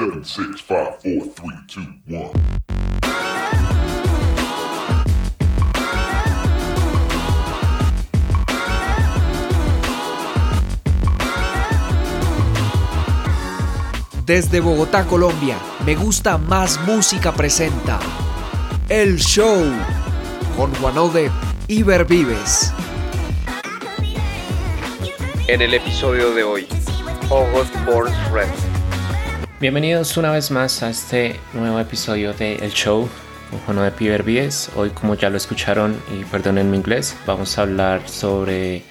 [0.00, 2.32] 7, 6, 5, 4, 3, 2, 1.
[14.24, 18.00] Desde Bogotá, Colombia, Me Gusta Más Música presenta
[18.88, 19.70] El Show
[20.56, 21.30] con Juanode
[21.68, 22.72] y Vives.
[25.46, 26.66] En el episodio de hoy,
[27.28, 28.69] August Burns Red.
[29.60, 33.06] Bienvenidos una vez más a este nuevo episodio de El Show
[33.66, 34.24] Juan de Piber.
[34.74, 38.82] Hoy, como ya lo escucharon, y perdonen mi inglés, vamos a hablar sobre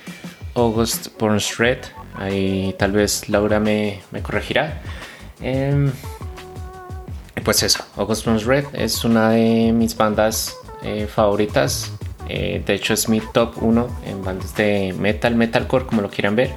[0.54, 1.80] August Burns Red.
[2.14, 4.80] Ahí tal vez Laura me, corregirá.
[5.42, 5.90] Eh,
[7.44, 11.92] pues eso, August Burns Red es una de mis bandas eh, favoritas.
[12.28, 16.36] Eh, de hecho, es mi top 1 en bandas de metal, metalcore, como lo quieran
[16.36, 16.52] ver.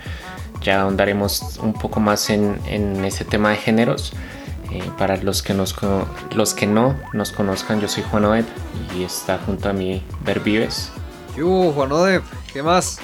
[0.63, 4.13] Ya ahondaremos un poco más en, en ese tema de géneros.
[4.73, 5.77] Eh, para los que, nos,
[6.35, 8.47] los que no nos conozcan, yo soy Juan Odeb
[8.97, 10.91] y está junto a mí Ver Vives.
[11.37, 12.23] Yo, Juan Odeb,
[12.55, 12.99] ¿qué más?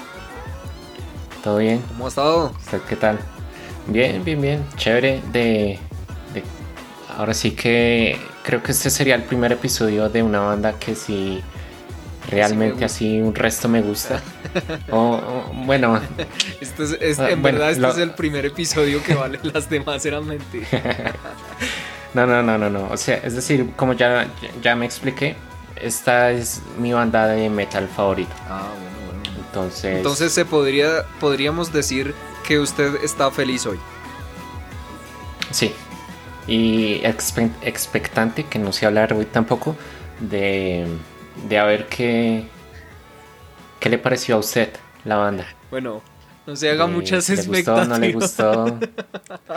[1.45, 1.83] ¿Todo bien?
[1.89, 2.53] ¿Cómo ha estado?
[2.59, 3.19] ¿Usted qué tal?
[3.87, 4.65] Bien, bien, bien.
[4.77, 5.79] Chévere de,
[6.33, 6.43] de,
[7.19, 11.43] Ahora sí que creo que este sería el primer episodio de una banda que sí
[12.29, 14.23] realmente así un resto me gusta.
[14.91, 16.01] o, o, bueno.
[16.61, 17.91] Esto es, es, en bueno, verdad este lo...
[17.91, 20.67] es el primer episodio que vale, las demás eran mentira.
[22.15, 22.89] no, no, no, no, no.
[22.91, 24.29] O sea, es decir, como ya,
[24.63, 25.37] ya me expliqué,
[25.77, 28.33] esta es mi banda de metal favorito.
[28.49, 29.47] Ah, bueno, bueno.
[29.47, 29.97] Entonces.
[29.97, 32.15] Entonces se podría, podríamos decir
[32.47, 33.79] que usted está feliz hoy.
[35.51, 35.73] Sí.
[36.47, 39.77] Y expe expectante, que no sé hablar hoy tampoco,
[40.21, 40.87] de,
[41.47, 42.45] de a ver qué,
[43.81, 44.71] qué le pareció a usted
[45.05, 45.47] la banda.
[45.71, 46.03] Bueno,
[46.47, 48.01] no se haga muchas expectativas.
[48.01, 48.67] ¿Le gustó?
[48.67, 48.89] ¿No le gustó?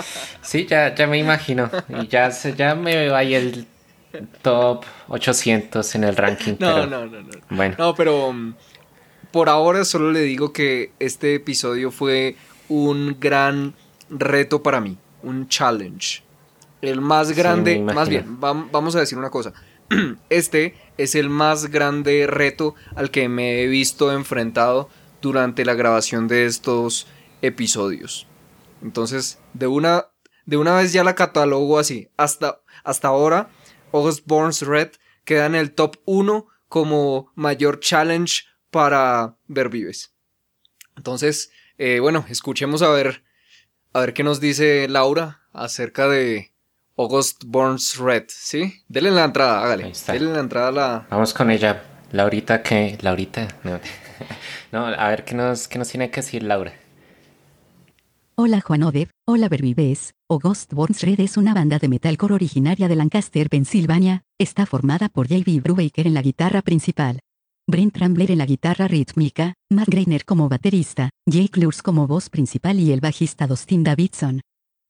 [0.41, 1.69] Sí, ya, ya me imagino.
[1.87, 3.65] Y ya, ya me veo ahí el
[4.41, 6.53] top 800 en el ranking.
[6.59, 7.29] No, pero, no, no, no.
[7.49, 7.75] Bueno.
[7.77, 8.53] No, pero um,
[9.31, 12.35] por ahora solo le digo que este episodio fue
[12.67, 13.73] un gran
[14.09, 16.23] reto para mí, un challenge.
[16.81, 19.53] El más grande, sí, más bien, vamos a decir una cosa.
[20.29, 24.89] Este es el más grande reto al que me he visto enfrentado
[25.21, 27.07] durante la grabación de estos
[27.41, 28.27] episodios.
[28.81, 30.07] Entonces, de una,
[30.45, 32.09] de una vez ya la catalogo así.
[32.17, 33.49] Hasta, hasta ahora,
[34.25, 34.91] Burns Red
[35.25, 40.13] queda en el top 1 como mayor challenge para ver vives.
[40.95, 43.23] Entonces, eh, bueno, escuchemos a ver,
[43.93, 46.50] a ver qué nos dice Laura acerca de
[46.97, 48.83] August Burns Red, ¿sí?
[48.87, 49.91] Dele la entrada, hágale.
[50.07, 51.07] Dele la entrada a la...
[51.09, 51.83] Vamos con ella.
[52.11, 52.97] Laurita, ¿qué?
[53.01, 53.79] Laurita, no.
[54.71, 56.73] no, a ver qué nos, qué nos tiene que decir Laura.
[58.35, 60.13] Hola Juan Odeb, hola Bervives.
[60.29, 64.23] August Burns Red es una banda de metalcore originaria de Lancaster, Pensilvania.
[64.39, 65.61] Está formada por J.B.
[65.61, 67.19] Brubaker en la guitarra principal,
[67.67, 72.79] Brent Trambler en la guitarra rítmica, Matt Greiner como baterista, Jake Lurs como voz principal
[72.79, 74.41] y el bajista Dustin Davidson.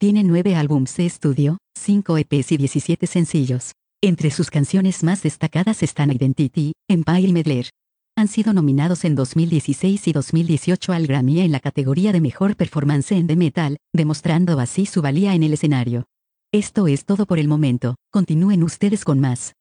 [0.02, 3.74] Tiene nueve álbums de estudio, cinco EPs y 17 sencillos.
[4.02, 7.70] Entre sus canciones más destacadas están Identity, Empire y Medler.
[8.18, 13.12] Han sido nominados en 2016 y 2018 al Grammy en la categoría de Mejor Performance
[13.12, 16.06] en The Metal, demostrando así su valía en el escenario.
[16.52, 19.54] Esto es todo por el momento, continúen ustedes con más.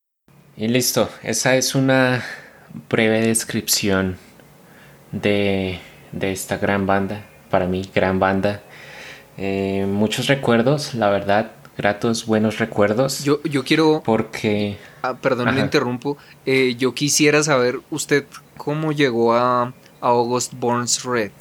[0.56, 2.24] Y listo, esa es una
[2.88, 4.16] breve descripción
[5.12, 5.80] de,
[6.12, 8.62] de esta gran banda, para mí gran banda.
[9.36, 13.24] Eh, muchos recuerdos, la verdad, gratos, buenos recuerdos.
[13.24, 14.02] Yo, yo quiero...
[14.04, 14.76] Porque...
[15.02, 15.56] Ah, perdón, Ajá.
[15.56, 16.18] me interrumpo.
[16.44, 18.26] Eh, yo quisiera saber usted
[18.56, 21.32] cómo llegó a, a August Burns Red.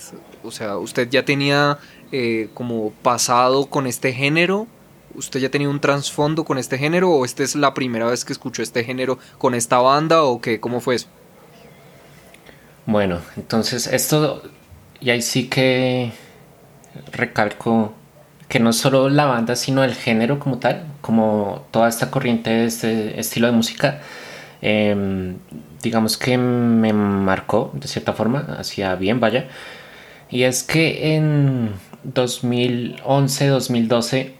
[0.44, 1.78] O sea, ¿usted ya tenía
[2.12, 4.68] eh, como pasado con este género?
[5.16, 7.10] ¿Usted ya tenía un trasfondo con este género?
[7.10, 10.24] ¿O esta es la primera vez que escuchó este género con esta banda?
[10.24, 10.62] ¿O qué?
[10.62, 11.08] ¿Cómo fue eso?
[12.86, 14.42] Bueno, entonces esto...
[15.02, 16.12] Y ahí sí que
[17.12, 17.94] recalco
[18.48, 22.66] que no solo la banda, sino el género como tal, como toda esta corriente de
[22.66, 24.02] este estilo de música,
[24.62, 25.36] eh,
[25.82, 29.48] digamos que me marcó de cierta forma, hacía bien, vaya.
[30.30, 31.74] Y es que en
[32.06, 34.34] 2011-2012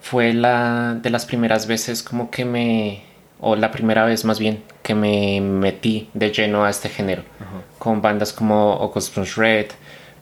[0.00, 3.02] fue la de las primeras veces como que me,
[3.40, 7.22] o la primera vez más bien, que me metí de lleno a este género,
[7.78, 9.66] con bandas como August Burns Red,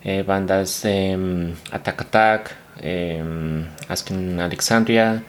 [0.05, 3.23] eh, bandas de um, Attack Attack, eh,
[3.89, 5.23] Asking Alexandria,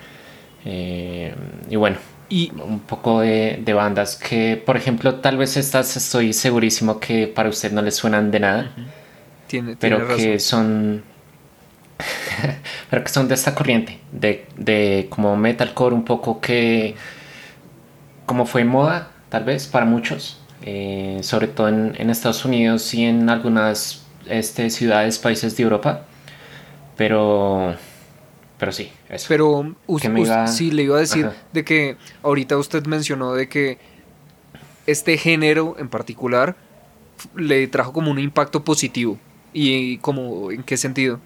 [0.65, 1.33] eh,
[1.69, 1.97] y bueno,
[2.29, 7.27] y un poco de, de, bandas que, por ejemplo, tal vez estas estoy segurísimo que
[7.27, 8.85] para usted no les suenan de nada, uh -huh.
[9.47, 10.39] tiene, pero tiene que razón.
[10.39, 11.03] son...
[12.89, 16.95] pero que son de esta corriente, de, de como metalcore un poco que
[18.25, 23.03] como fue moda, tal vez, para muchos, eh, sobre todo en, en, Estados Unidos y
[23.03, 26.05] en algunas este, ciudades, países de Europa,
[26.97, 27.75] pero,
[28.57, 29.25] pero sí, eso.
[29.27, 30.47] Pero usted, iba...
[30.47, 31.35] sí, le iba a decir Ajá.
[31.51, 33.77] de que ahorita usted mencionó de que
[34.85, 36.55] este género en particular
[37.35, 39.17] le trajo como un impacto positivo.
[39.53, 41.19] ¿Y como en qué sentido?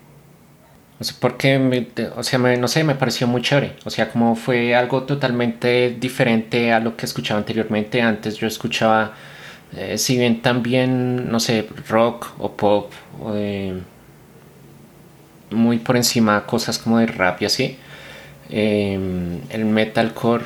[1.00, 3.76] O sea, porque, me, o sea, me, no sé, me pareció muy chévere.
[3.86, 8.02] O sea, como fue algo totalmente diferente a lo que escuchaba anteriormente.
[8.02, 9.14] Antes yo escuchaba,
[9.76, 12.92] eh, si bien también, no sé, rock o pop,
[13.34, 13.80] eh,
[15.52, 17.78] muy por encima cosas como de rap y así.
[18.50, 20.46] Eh, el metalcore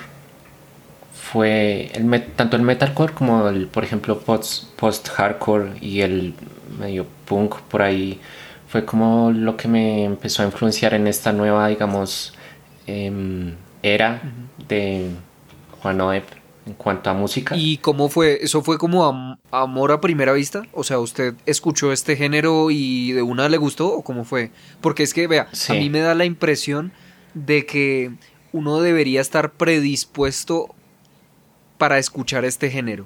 [1.14, 6.34] fue el met, tanto el metalcore como el, por ejemplo, post-hardcore post y el
[6.80, 8.20] medio punk por ahí
[8.68, 12.34] fue como lo que me empezó a influenciar en esta nueva, digamos,
[12.88, 13.54] eh,
[13.84, 14.22] era
[14.68, 15.10] de
[15.82, 17.56] Juan Oep en cuanto a música.
[17.58, 18.40] ¿Y cómo fue?
[18.42, 20.64] ¿Eso fue como am amor a primera vista?
[20.74, 24.52] O sea, ¿usted escuchó este género y de una le gustó o cómo fue?
[24.80, 25.72] Porque es que, vea, sí.
[25.72, 26.92] a mí me da la impresión
[27.34, 28.12] de que
[28.52, 30.76] uno debería estar predispuesto
[31.78, 33.06] para escuchar este género.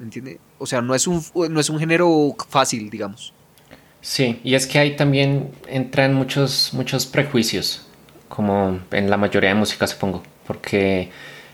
[0.00, 0.40] ¿Entiende?
[0.58, 3.32] O sea, no es un, no es un género fácil, digamos.
[4.00, 7.86] Sí, y es que ahí también entran muchos, muchos prejuicios,
[8.28, 11.10] como en la mayoría de música supongo, porque,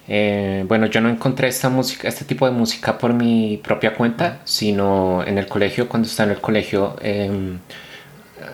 [0.08, 4.40] eh, bueno, yo no encontré esta música, este tipo de música por mi propia cuenta,
[4.44, 7.58] sino en el colegio, cuando estaba en el colegio, eh,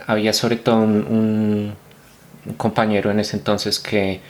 [0.07, 1.75] había sobre todo un,
[2.45, 4.21] un, compañero en ese entonces que,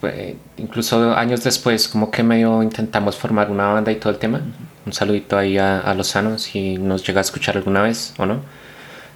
[0.00, 4.40] pues, incluso años después, como que medio intentamos formar una banda y todo el tema.
[4.86, 8.40] Un saludito ahí a, a Lozano, si nos llega a escuchar alguna vez o no.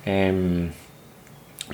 [0.06, 0.70] Eh,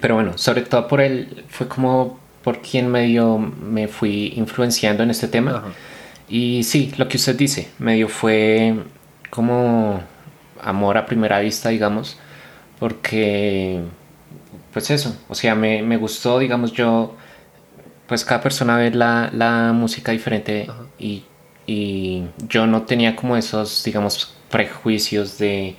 [0.01, 5.11] pero bueno, sobre todo por él fue como por quien medio me fui influenciando en
[5.11, 5.59] este tema.
[5.59, 5.73] Ajá.
[6.33, 8.75] Y sí, lo que usted dice, medio fue
[9.29, 10.01] como
[10.63, 12.17] amor a primera vista, digamos,
[12.79, 13.81] porque
[14.73, 17.15] pues eso, o sea, me, me gustó, digamos, yo,
[18.07, 20.69] pues cada persona ve la, la música diferente
[20.99, 21.25] y,
[21.67, 25.77] y yo no tenía como esos, digamos, prejuicios de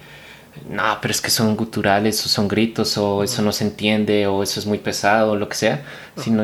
[0.70, 4.44] no, pero es que son guturales o son gritos o eso no se entiende o
[4.44, 5.84] eso es muy pesado o lo que sea,
[6.18, 6.44] sino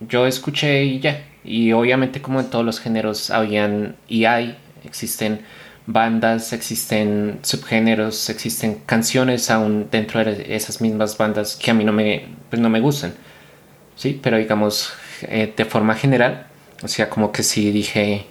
[0.00, 1.26] yo escuché y ya.
[1.44, 5.40] Y obviamente como en todos los géneros habían y hay, existen
[5.86, 11.92] bandas, existen subgéneros, existen canciones aún dentro de esas mismas bandas que a mí no
[11.92, 13.14] me, pues no me gustan.
[13.94, 16.46] Sí, pero digamos eh, de forma general,
[16.82, 18.26] o sea, como que sí dije,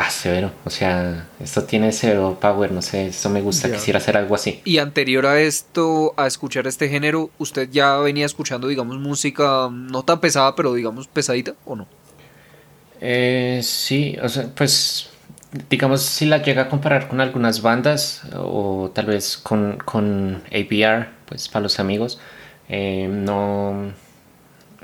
[0.00, 0.52] Ah, severo.
[0.64, 3.76] O sea, esto tiene cero power, no sé, esto me gusta, yeah.
[3.76, 4.60] quisiera hacer algo así.
[4.64, 10.04] Y anterior a esto, a escuchar este género, ¿usted ya venía escuchando, digamos, música no
[10.04, 11.88] tan pesada, pero digamos pesadita o no?
[13.00, 15.10] Eh, sí, o sea, pues
[15.68, 21.08] digamos si la llega a comparar con algunas bandas o tal vez con, con APR,
[21.26, 22.20] pues para los amigos,
[22.68, 23.92] eh, no,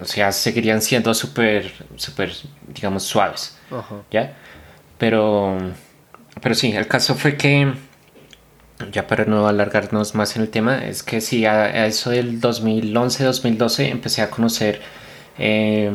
[0.00, 2.32] o sea, seguirían siendo súper, súper,
[2.66, 4.02] digamos, suaves, -huh.
[4.10, 4.34] ¿ya?
[4.98, 5.58] Pero,
[6.40, 7.72] pero sí, el caso fue que,
[8.92, 12.40] ya para no alargarnos más en el tema, es que sí, a, a eso del
[12.40, 14.80] 2011-2012 empecé a conocer
[15.38, 15.90] eh,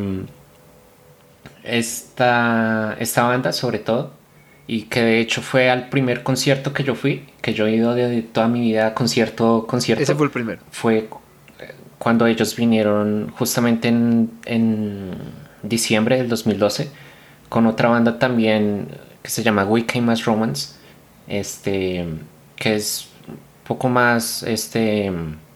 [1.64, 4.18] esta, esta banda sobre todo.
[4.68, 7.96] Y que de hecho fue al primer concierto que yo fui, que yo he ido
[7.96, 10.04] de toda mi vida concierto, concierto.
[10.04, 10.62] Ese fue el primero.
[10.70, 11.10] Fue
[11.98, 15.12] cuando ellos vinieron justamente en, en
[15.64, 16.92] diciembre del 2012
[17.50, 18.88] con otra banda también
[19.22, 20.76] que se llama We Came As Romance,
[21.28, 22.06] este,
[22.56, 25.12] que es un poco más este,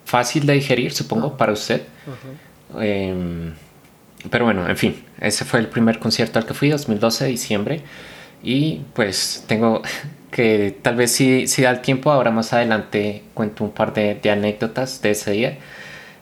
[0.06, 1.38] fácil de digerir, supongo, uh -huh.
[1.38, 1.82] para usted.
[2.08, 2.84] Uh -huh.
[2.84, 3.54] eh,
[4.30, 7.82] pero bueno, en fin, ese fue el primer concierto al que fui, 2012, diciembre.
[8.42, 9.82] Y pues tengo
[10.32, 14.16] que tal vez si, si da el tiempo, ahora más adelante cuento un par de,
[14.16, 15.58] de anécdotas de ese día.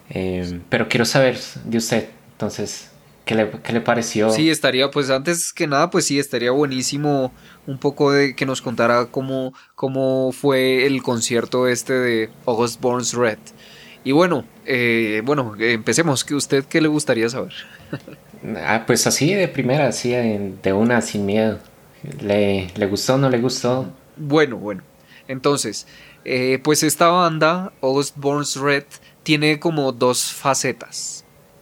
[0.10, 2.91] Eh, pero quiero saber de usted, entonces,
[3.26, 4.32] ¿Qué le, ¿Qué le, pareció?
[4.32, 7.32] Sí, estaría, pues antes que nada, pues sí, estaría buenísimo
[7.68, 13.14] un poco de que nos contara cómo, cómo fue el concierto este de August Burns
[13.14, 13.38] Red.
[14.04, 16.24] Y bueno, eh, bueno, empecemos.
[16.24, 17.54] ¿Qué usted qué le gustaría saber?
[18.58, 21.60] ah, pues así de primera, así de una, sin miedo.
[22.22, 23.92] ¿Le, le gustó o no le gustó?
[24.18, 24.82] Bueno, bueno.
[25.28, 25.86] Entonces,
[26.26, 28.86] eh, pues esta banda, August Burns Red,
[29.24, 31.21] tiene como dos facetas.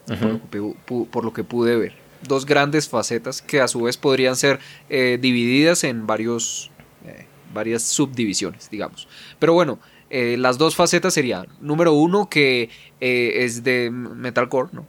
[0.09, 0.39] Uh -huh.
[0.39, 1.93] por, lo que, por, lo que, pude ver.
[2.27, 6.71] Dos grandes facetas que a su vez podrían ser eh, divididas en varios,
[7.05, 9.07] eh, varias subdivisiones, digamos.
[9.39, 14.85] Pero bueno, eh, las dos facetas serían, número uno, que es de metalcore, ¿no?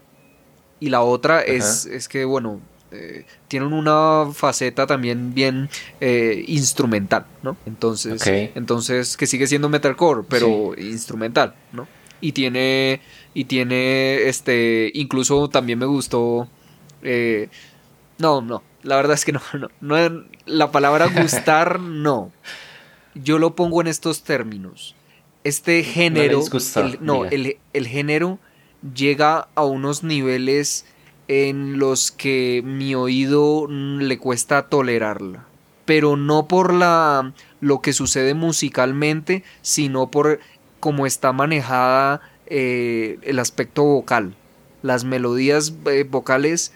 [0.81, 2.61] Y la otra es, es que, bueno,
[2.93, 5.69] eh, tienen una faceta también bien
[6.01, 7.57] eh, instrumental, ¿no?
[7.65, 11.87] Entonces, entonces que sigue siendo metalcore, pero instrumental, ¿no?
[12.21, 13.01] Y tiene,
[13.35, 16.49] y tiene, este, incluso también me gustó,
[17.03, 17.49] eh,
[18.19, 22.33] no, no, la verdad es que no, no, no, la palabra gustar, no.
[23.15, 24.95] Yo lo pongo en estos términos.
[25.45, 28.39] Este género, disgustó, el- no, el, el género
[28.95, 30.87] llega a unos niveles
[31.29, 35.47] en los que mi oído le cuesta tolerarla.
[35.85, 40.41] Pero no por la lo que sucede musicalmente, sino por
[40.79, 44.35] cómo está manejada eh, el aspecto vocal.
[44.83, 46.73] Las melodías eh, vocales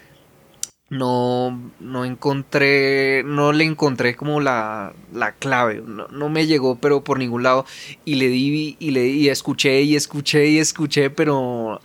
[0.91, 7.03] no, no encontré, no le encontré como la, la clave, no, no me llegó pero
[7.03, 7.67] por ningún lado.
[8.05, 11.81] Y le di y le y escuché y escuché y escuché pero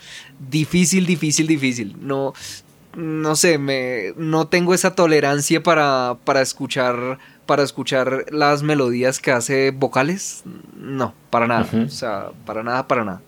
[0.49, 2.33] difícil, difícil, difícil, no,
[2.95, 9.31] no sé, me, no tengo esa tolerancia para, para escuchar, para escuchar las melodías que
[9.31, 10.43] hace vocales,
[10.77, 13.21] no, para nada, o sea, para nada, para nada.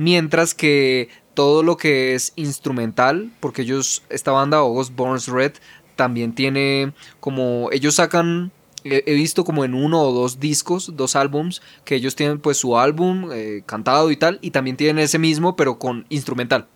[0.00, 5.52] Mientras que todo lo que es instrumental, porque ellos, esta banda August Burns Red,
[5.94, 8.50] también tiene como, ellos sacan,
[8.82, 12.78] he visto como en uno o dos discos, dos álbums, que ellos tienen pues su
[12.78, 16.66] álbum eh, cantado y tal, y también tienen ese mismo, pero con instrumental.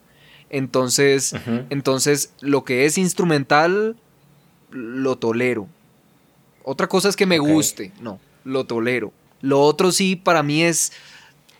[0.50, 1.34] Entonces,
[1.70, 3.96] entonces lo que es instrumental,
[4.70, 5.66] lo tolero.
[6.62, 9.14] Otra cosa es que me guste, no, lo tolero.
[9.40, 10.92] Lo otro sí, para mí es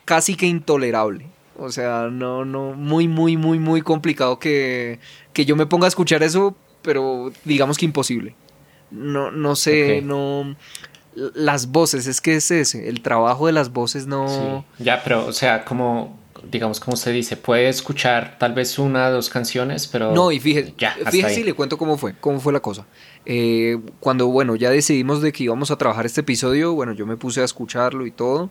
[0.05, 1.33] casi que intolerable.
[1.59, 4.99] O sea, no, no, muy, muy, muy, muy complicado que,
[5.33, 8.35] que yo me ponga a escuchar eso, pero digamos que imposible.
[8.91, 10.57] No, no sé, no.
[11.15, 14.65] Las voces, es que es ese, el trabajo de las voces no.
[14.79, 14.85] Sí.
[14.85, 16.19] Ya, pero, o sea, como,
[16.51, 20.13] digamos, como usted dice, puede escuchar tal vez una o dos canciones, pero...
[20.13, 22.87] No, y fíjese, Ya, fíjese y le cuento cómo fue, cómo fue la cosa.
[23.27, 27.17] Eh, cuando, bueno, ya decidimos de que íbamos a trabajar este episodio, bueno, yo me
[27.17, 28.51] puse a escucharlo y todo.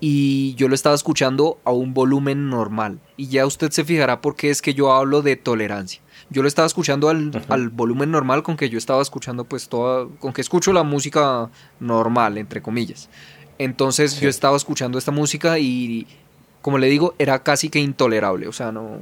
[0.00, 3.00] Y yo lo estaba escuchando a un volumen normal.
[3.16, 6.00] Y ya usted se fijará por qué es que yo hablo de tolerancia.
[6.30, 10.06] Yo lo estaba escuchando al, al volumen normal con que yo estaba escuchando pues toda,
[10.18, 13.08] con que escucho la música normal, entre comillas.
[13.58, 14.22] Entonces Sí.
[14.22, 16.06] yo estaba escuchando esta música y,
[16.62, 18.48] como le digo, era casi que intolerable.
[18.48, 19.00] O sea, no,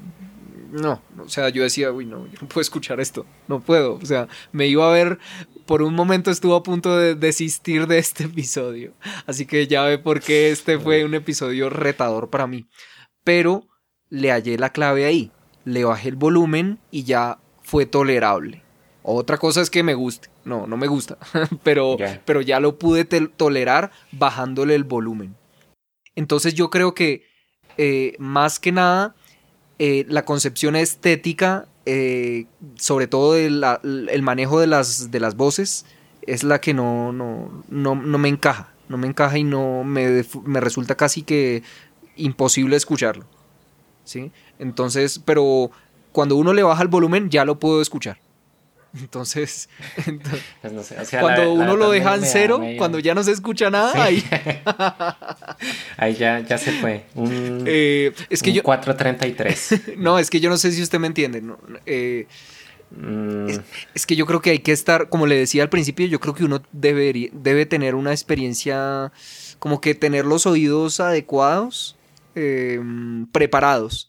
[0.72, 3.94] no, o sea, yo decía, uy, no, yo no puedo escuchar esto, no puedo.
[4.02, 5.18] O sea, me iba a ver,
[5.68, 8.94] por un momento estuvo a punto de desistir de este episodio.
[9.26, 12.66] Así que ya ve por qué este fue un episodio retador para mí.
[13.22, 13.66] Pero
[14.08, 15.30] le hallé la clave ahí,
[15.66, 18.62] le bajé el volumen y ya fue tolerable.
[19.02, 21.18] Otra cosa es que me guste, no, no me gusta,
[21.62, 22.22] pero, Ya.
[22.24, 25.36] pero ya lo pude tolerar bajándole el volumen.
[26.14, 27.24] Entonces yo creo que
[27.76, 29.14] eh, más que nada
[29.78, 32.44] eh, la concepción estética, eh,
[32.76, 35.86] sobre todo de la- el manejo de las, de las voces,
[36.22, 38.72] es la que no, no, no, no me encaja.
[38.88, 41.62] No me encaja y no me, me resulta casi que
[42.16, 43.24] imposible escucharlo.
[44.04, 44.30] ¿Sí?
[44.58, 45.70] Entonces, pero
[46.12, 48.18] cuando uno le baja el volumen ya lo puedo escuchar.
[49.00, 52.26] Entonces, ento- Pues no sé, o sea, cuando la- la uno lo deja en da
[52.26, 53.98] cero, cuando ya no se escucha nada, Sí.
[54.00, 54.24] ahí,
[55.96, 57.04] Ahí ya, ya se fue.
[57.14, 59.80] Un, eh, es que un yo, 433.
[59.98, 61.40] no, es que yo no sé si usted me entiende.
[61.42, 62.26] no, eh,
[62.90, 63.50] Mm,
[63.92, 66.32] Es que yo creo que hay que estar, como le decía al principio, yo creo
[66.32, 69.12] que uno debería, debe tener una experiencia,
[69.58, 71.98] como que tener los oídos adecuados,
[72.34, 72.80] eh,
[73.30, 74.08] preparados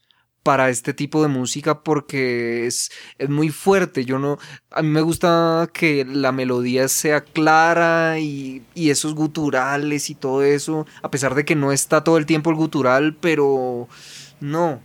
[0.49, 2.89] para este tipo de música porque es,
[3.19, 4.03] es muy fuerte.
[4.03, 4.39] Yo no,
[4.71, 10.41] a mí me gusta que la melodía sea clara y, y esos guturales y todo
[10.41, 13.87] eso, a pesar de que no está todo el tiempo el gutural, pero
[14.39, 14.81] no,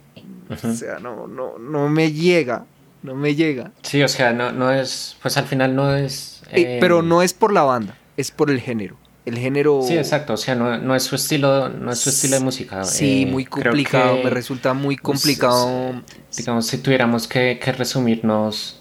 [0.51, 2.67] o sea, no, no, no me llega,
[3.03, 3.73] no me llega.
[3.81, 6.43] Sí, o sea, no, no es, pues al final no es...
[6.51, 8.99] Eh, eh, pero no es por la banda, es por el género.
[9.25, 9.81] El género.
[9.83, 12.83] Sí, exacto, o sea, no, no es su estilo, no es su estilo de música.
[12.83, 14.17] Sí, Eh, muy complicado.
[14.17, 16.03] que, Me resulta muy pues, complicado.
[16.37, 18.81] Digamos, si tuviéramos que, que resumirnos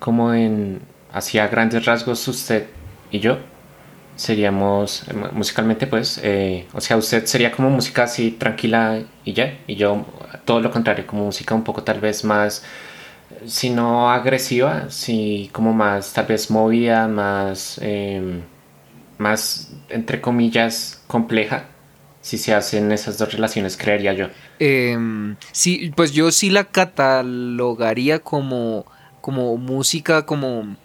[0.00, 2.66] como en, hacia grandes rasgos usted
[3.10, 3.38] y yo,
[4.16, 9.32] seríamos, eh, mu- musicalmente pues, eh, o sea, usted sería como música así tranquila y
[9.34, 10.06] ya, y yo
[10.46, 12.64] todo lo contrario, como música un poco tal vez más
[13.46, 18.40] si no agresiva, si como más tal vez movida, más, eh,
[19.18, 21.66] más entre comillas compleja,
[22.20, 24.28] si se hacen esas dos relaciones, creería yo.
[24.58, 28.86] Em, sí, pues yo sí la catalogaría como,
[29.20, 30.76] como música, como.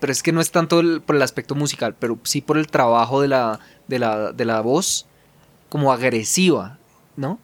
[0.00, 3.20] Pero es que no es tanto por el aspecto musical, pero sí por el trabajo
[3.20, 5.06] de la, de la, de la voz.
[5.68, 6.78] como agresiva,
[7.16, 7.38] ¿no?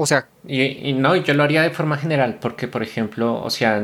[0.00, 3.50] O sea, Y, y no, yo lo haría de forma general, porque por ejemplo, o
[3.50, 3.82] sea,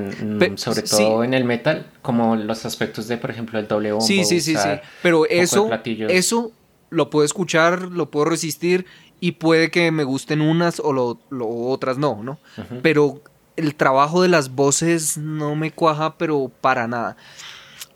[0.54, 0.97] sobre sí.
[0.97, 4.06] todo en el metal, como los aspectos de, por ejemplo, el doble bombo.
[4.06, 4.68] sí, sí, sí, sí.
[5.02, 5.68] Pero eso,
[6.09, 6.52] eso
[6.90, 8.87] lo puedo escuchar, lo puedo resistir
[9.18, 12.38] y puede que me gusten unas o lo, lo otras no, ¿no?
[12.80, 13.21] Pero
[13.56, 17.16] el trabajo de las voces no me cuaja, pero para nada.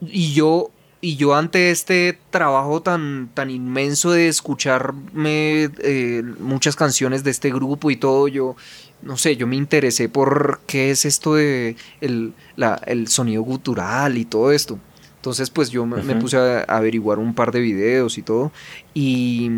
[0.01, 7.23] Y yo, y yo ante este trabajo tan, tan inmenso de escucharme eh, muchas canciones
[7.25, 8.57] de este grupo y todo, yo,
[9.03, 14.19] no sé, yo me interesé por qué es esto de el, la- el sonido gutural
[14.19, 14.79] y todo esto.
[15.17, 18.53] Entonces, pues yo me, puse a averiguar un par de videos y todo.
[18.95, 19.51] Y,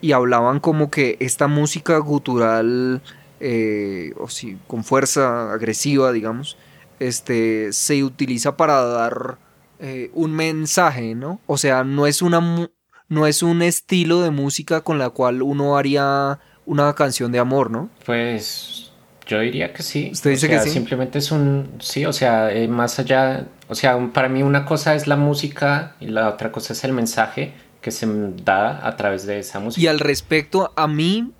[0.00, 3.00] y hablaban como que esta música gutural,
[3.38, 6.56] eh, o sí, con fuerza agresiva, digamos,
[6.98, 9.38] este, se utiliza para dar
[9.80, 11.40] eh, un mensaje, ¿no?
[11.46, 12.68] O sea, no es una
[13.08, 17.70] no es un estilo de música con la cual uno haría una canción de amor,
[17.70, 17.90] ¿no?
[18.06, 18.92] Pues
[19.26, 20.10] yo diría que sí.
[20.12, 20.70] ¿Usted O dice que sea, sí?
[20.70, 24.94] Simplemente es un, sí, o sea, eh, más allá, o sea, para mí una cosa
[24.94, 28.06] es la música y la otra cosa es el mensaje que se
[28.44, 29.82] da a través de esa música.
[29.82, 31.32] Y al respecto, a mí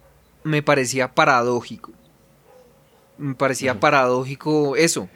[0.42, 1.92] me parecía paradójico.
[3.18, 5.09] Me parecía paradójico eso.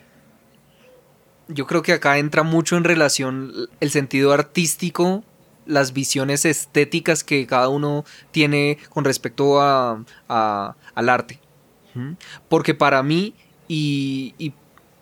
[1.48, 5.24] Yo creo que acá entra mucho en relación el sentido artístico,
[5.66, 11.40] las visiones estéticas que cada uno tiene con respecto a, a- al arte.
[12.48, 13.34] Porque para mí,
[13.68, 14.52] y, y,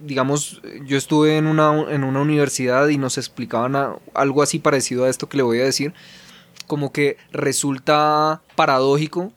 [0.00, 5.04] digamos, yo estuve en una, en una universidad y nos explicaban a- algo así parecido
[5.04, 5.94] a esto que le voy a decir,
[6.66, 9.32] como que resulta paradójico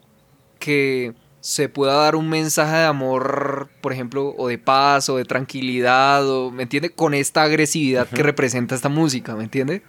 [0.58, 1.14] que
[1.46, 6.28] se pueda dar un mensaje de amor, por ejemplo, o de paz, o de tranquilidad,
[6.28, 6.90] o, ¿me entiende?
[6.90, 9.80] Con esta agresividad que representa esta música, ¿me entiende?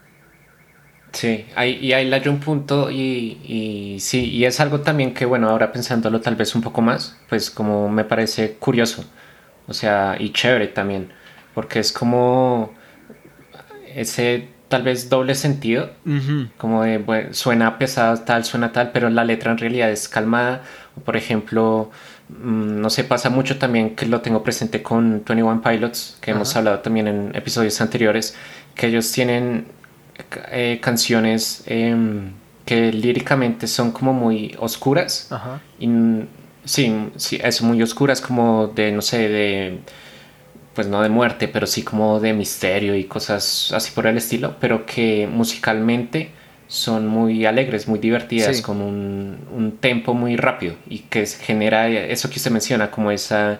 [1.13, 5.15] Sí, ahí, y ahí le hallo un punto y, y sí, y es algo también
[5.15, 9.03] que, bueno, ahora pensándolo tal vez un poco más, pues como me parece curioso,
[9.67, 11.11] o sea, y chévere también,
[11.55, 12.71] porque es como
[13.95, 15.91] ese tal vez doble sentido,
[16.57, 20.61] como de, bueno, suena pesado tal, suena tal, pero la letra en realidad es calmada,
[21.05, 21.91] por ejemplo,
[22.29, 26.55] mm, no sé, pasa mucho también que lo tengo presente con 21 Pilots, que hemos
[26.55, 28.35] hablado también en episodios anteriores,
[28.75, 29.67] que ellos tienen
[30.51, 32.31] eh, canciones em,
[32.65, 35.29] que líricamente son como muy oscuras.
[35.79, 35.89] Y,
[36.65, 39.79] sí, sí, es muy oscuras, como de, no sé, de.
[40.77, 44.57] Pues no de muerte, pero sí como de misterio y cosas así por el estilo,
[44.59, 46.29] pero que musicalmente
[46.67, 48.61] son muy alegres, muy divertidas, Sí.
[48.61, 53.59] con un, un tempo muy rápido y que genera eso que usted menciona, como esa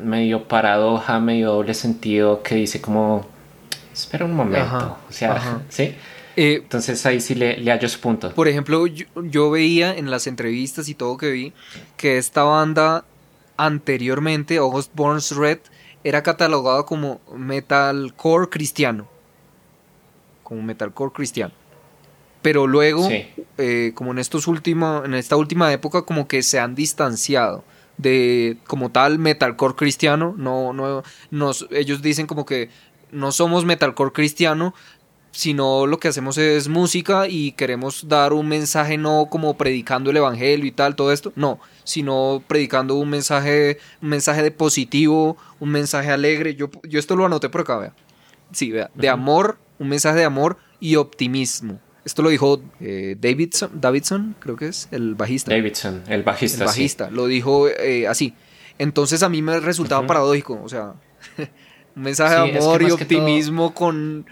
[0.00, 3.26] medio paradoja, medio doble sentido que dice como,
[3.92, 5.62] espera un momento, Ajá, o sea, ajá.
[5.68, 5.92] ¿sí?
[6.36, 8.30] Eh, Entonces ahí sí le, le hallo su punto.
[8.32, 11.52] Por ejemplo, yo, yo veía en las entrevistas y todo que vi
[11.96, 13.04] que esta banda
[13.56, 15.58] anteriormente, August Burns Red,
[16.04, 19.08] era catalogada como metalcore cristiano.
[20.42, 21.52] Como metalcore cristiano.
[22.42, 23.26] Pero luego, Sí.
[23.56, 27.64] eh, como en estos últimos, en esta última época, como que se han distanciado
[27.96, 30.34] de como tal metalcore cristiano.
[30.36, 32.68] No, no, nos, ellos dicen como que
[33.10, 34.74] no somos metalcore cristiano,
[35.34, 40.16] sino lo que hacemos es música y queremos dar un mensaje no como predicando el
[40.16, 45.70] evangelio y tal, todo esto, no, sino predicando un mensaje, un mensaje de positivo, un
[45.70, 46.54] mensaje alegre.
[46.54, 47.92] Yo, yo esto lo anoté por acá, vea.
[48.52, 51.80] Sí, vea, de amor, un mensaje de amor y optimismo.
[52.04, 55.50] Esto lo dijo eh, Davidson, Davidson, creo que es, el bajista.
[55.50, 56.80] Davidson, el bajista, el sí.
[56.80, 58.34] bajista, lo dijo eh, así.
[58.78, 60.94] Entonces a mí me resultaba paradójico, o sea,
[61.96, 64.26] un mensaje Sí, de es que amor y todo- optimismo con...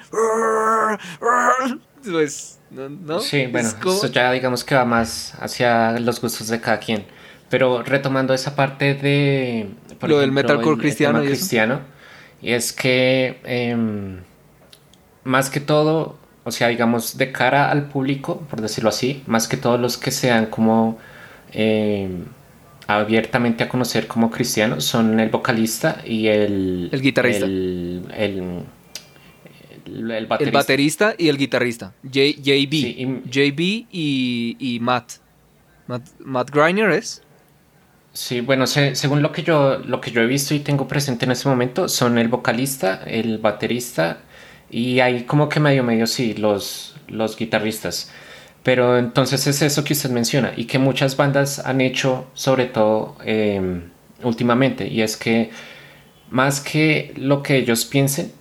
[2.05, 3.21] Pues, no, ¿no?
[3.21, 6.79] Sí, Es bueno, como- eso ya digamos que va más hacia los gustos de cada
[6.79, 7.05] quien.
[7.49, 9.69] Pero retomando esa parte de...
[10.01, 11.81] por Lo del metalcore cristiano y cristiano,
[12.41, 14.21] y es que em,
[15.25, 19.57] más que todo, o sea, digamos, de cara al público, por decirlo así, más que
[19.59, 20.99] todo los que sean como
[21.53, 22.25] em,
[22.87, 26.89] abiertamente a conocer como cristianos son el vocalista y el...
[26.93, 27.45] El guitarrista.
[27.47, 28.63] El, el,
[29.87, 30.45] el- el baterista.
[30.45, 35.13] el baterista y el guitarrista, J- JB, Sí, y- JB y, y Matt.
[35.87, 36.09] Matt.
[36.21, 37.23] Matt Griner es.
[38.13, 41.25] Sí, bueno, se- según lo que yo lo que yo he visto y tengo presente
[41.25, 44.19] en ese momento son el vocalista, el baterista
[44.71, 48.11] y hay como que medio medio sí los los guitarristas.
[48.63, 53.17] Pero entonces es eso que usted menciona y que muchas bandas han hecho sobre todo
[53.25, 53.83] eh,
[54.23, 55.51] últimamente y es que
[56.31, 58.33] más que lo que ellos piensen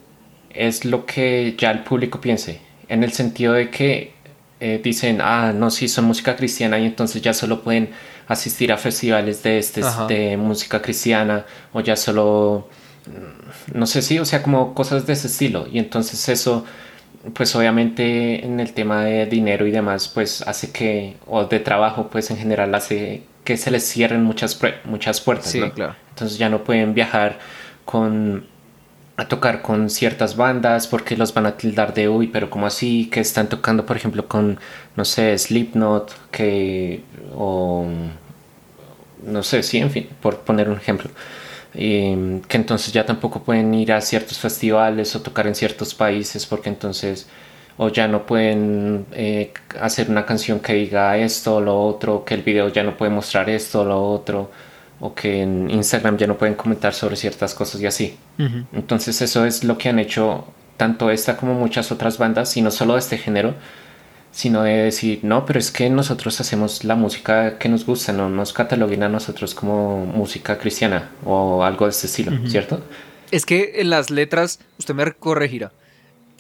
[0.52, 4.14] es lo que ya el público piense en el sentido de que
[4.60, 7.90] eh, dicen, ah, no, sí, son música cristiana y entonces ya solo pueden
[8.28, 10.06] asistir a festivales de, este, Ajá.
[10.06, 12.68] de música cristiana o ya solo,
[13.08, 15.68] mm, no sé si, o sea, como cosas de ese estilo.
[15.72, 16.64] Y entonces eso,
[17.34, 22.10] pues obviamente en el tema de dinero y demás, pues hace que, o de trabajo,
[22.12, 25.72] pues en general hace que se les cierren muchas, muchas puertas, Sí, ¿no?
[25.72, 25.96] claro.
[26.10, 27.40] Entonces ya no pueden viajar
[27.86, 28.46] con
[29.18, 33.08] a tocar con ciertas bandas porque los van a tildar de uy, pero como así
[33.12, 34.60] que están tocando, por ejemplo, con
[34.96, 37.02] no sé, Slipknot, que
[37.36, 37.86] o
[39.24, 41.10] no sé, sí, en fin, por poner un ejemplo.
[41.74, 46.46] Y, que entonces ya tampoco pueden ir a ciertos festivales o tocar en ciertos países
[46.46, 47.28] porque entonces
[47.78, 52.36] o ya no pueden eh, hacer una canción que diga esto o lo otro, que
[52.36, 54.52] el video ya no puede mostrar esto o lo otro,
[55.00, 58.18] o que en Instagram ya no pueden comentar sobre ciertas cosas y así.
[58.74, 60.46] Entonces eso es lo que han hecho
[60.78, 63.56] tanto esta como muchas otras bandas, y no solo de este género,
[64.32, 68.30] sino de decir, no, pero es que nosotros hacemos la música que nos gusta, no
[68.30, 72.82] nos cataloguen a nosotros como música cristiana o algo de este estilo, ¿cierto?
[73.32, 75.72] Es que en las letras, usted me corregirá,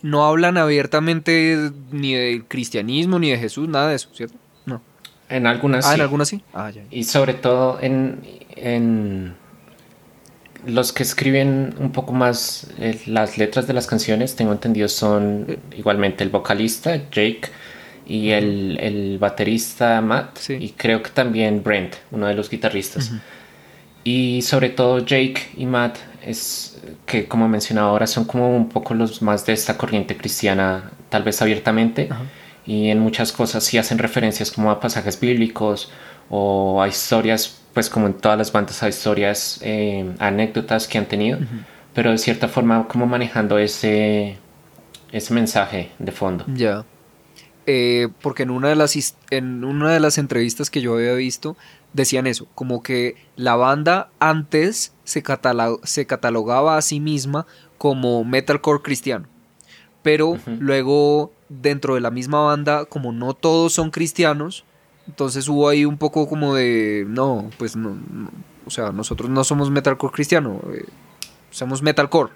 [0.01, 4.35] no hablan abiertamente ni del cristianismo ni de Jesús, nada de eso, ¿cierto?
[4.65, 4.81] No.
[5.29, 5.95] En algunas Ah, sí.
[5.95, 6.43] en algunas sí.
[6.53, 6.83] Ah, ya.
[6.91, 8.21] Y sobre todo en,
[8.55, 9.35] en
[10.65, 15.57] los que escriben un poco más eh, las letras de las canciones, tengo entendido, son
[15.75, 17.41] igualmente el vocalista Jake
[18.11, 20.53] y el, el baterista Matt Sí.
[20.59, 23.11] y creo que también Brent, uno de los guitarristas.
[24.03, 28.93] Y sobre todo Jake y Matt es que como mencionaba ahora son como un poco
[28.95, 32.09] los más de esta corriente cristiana, tal vez abiertamente.
[32.65, 35.91] Y en muchas cosas sí hacen referencias como a pasajes bíblicos
[36.29, 41.05] o a historias, pues como en todas las bandas, a historias, eh, anécdotas que han
[41.05, 41.39] tenido,
[41.93, 44.37] pero de cierta forma como manejando ese,
[45.11, 46.45] ese mensaje de fondo.
[46.53, 46.83] Ya.
[47.67, 51.55] Eh, porque en una, de las, en una de las entrevistas que yo había visto
[51.93, 55.23] decían eso, como que la banda antes se,
[55.83, 57.45] se catalogaba a sí misma
[57.77, 59.27] como metalcore cristiano,
[60.01, 64.63] pero luego dentro de la misma banda, como no todos son cristianos,
[65.07, 68.31] entonces hubo ahí un poco como de, no, pues no, no,
[68.65, 70.85] o sea, nosotros no somos metalcore cristiano, eh,
[71.49, 72.31] somos metalcore,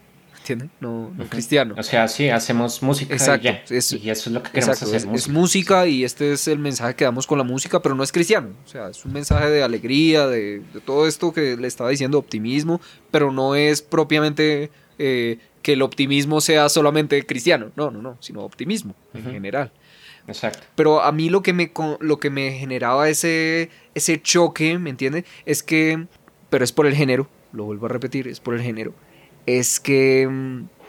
[0.45, 0.69] ¿entiendes?
[0.79, 1.73] No, no cristiano.
[1.77, 3.63] O sea, sí, hacemos música Exacto, y ya.
[3.69, 5.09] es- y eso es lo que queremos Exacto, hacer.
[5.15, 8.03] es, es música y este es el mensaje que damos con la música, pero no
[8.03, 8.49] es cristiano.
[8.63, 12.19] O sea, es un mensaje de alegría, de, de todo esto que le estaba diciendo,
[12.19, 12.79] optimismo,
[13.09, 17.71] pero no es propiamente eh, que el optimismo sea solamente cristiano.
[17.75, 19.71] No, no, no, sino optimismo en general.
[20.27, 20.59] Exacto.
[20.75, 25.25] Pero a mí lo que me, lo que me generaba ese, ese choque, ¿me entiendes?
[25.45, 26.05] Es que,
[26.49, 28.93] pero es por el género, lo vuelvo a repetir, es por el género.
[29.45, 30.27] Es que,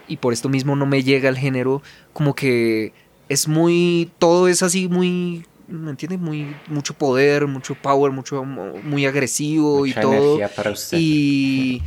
[0.05, 1.81] y por esto mismo no me llega el género,
[2.13, 2.93] como que
[3.29, 6.19] es muy, todo es así muy, ¿me entiendes?
[6.19, 10.39] Muy, mucho poder, mucho power, mucho, muy agresivo Mucha y todo.
[10.55, 10.97] para usted.
[10.97, 11.83] Y,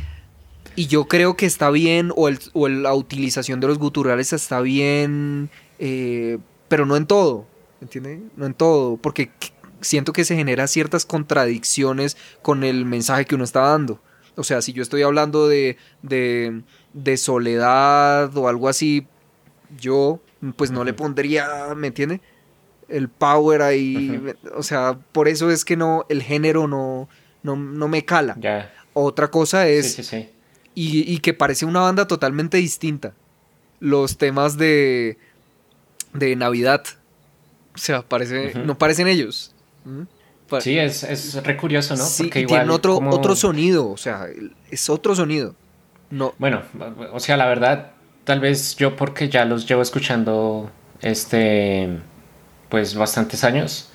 [0.75, 4.61] y yo creo que está bien, o, el- o la utilización de los guturales está
[4.61, 7.49] bien, eh, pero no en todo,
[7.81, 8.23] ¿entiende?
[8.35, 13.35] No en todo, porque qu- siento que se generan ciertas contradicciones con el mensaje que
[13.35, 14.01] uno está dando.
[14.35, 16.61] O sea, si yo estoy hablando de, de,
[16.93, 19.05] de soledad o algo así,
[19.79, 20.19] yo
[20.55, 22.21] pues no le pondría, ¿me entiende?
[22.87, 24.21] El power ahí,
[24.55, 27.07] o sea, por eso es que no, el género no,
[27.43, 28.35] no, no me cala.
[28.93, 30.29] Otra cosa es, Sí, sí, sí.
[30.75, 33.13] y, y que parece una banda totalmente distinta.
[33.79, 35.17] Los temas de,
[36.13, 36.83] de Navidad.
[37.73, 39.53] O sea, parece, no parecen ellos.
[39.85, 40.01] ¿Mm?
[40.59, 42.03] Sí, es, es re curioso, ¿no?
[42.03, 43.89] sí, Porque igual otro, como- otro sonido.
[43.89, 44.25] O sea,
[44.69, 45.55] es otro sonido.
[46.09, 46.61] No, Bueno,
[47.13, 47.91] o sea, la verdad,
[48.25, 50.69] tal vez yo porque ya los llevo escuchando
[51.01, 51.87] este,
[52.69, 53.89] pues bastantes años,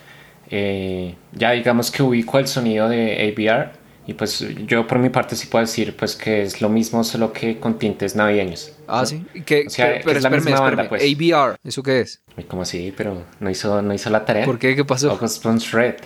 [0.51, 3.73] eh, ya digamos que ubico el sonido de ABR
[4.07, 7.33] y pues yo por mi parte sí puedo decir pues que es lo mismo solo
[7.33, 8.73] que con tintes navideños.
[8.87, 9.07] Ah, ¿no?
[9.07, 9.25] sí.
[9.45, 11.03] Que, O sea, que- pero es la misma banda, pues.
[11.03, 12.23] ABR, ¿eso qué es?
[12.49, 14.45] Como así, pero no hizo, no hizo la tarea.
[14.45, 14.77] ¿Por qué?
[14.77, 15.11] ¿Qué pasó?
[15.11, 15.97] August Red.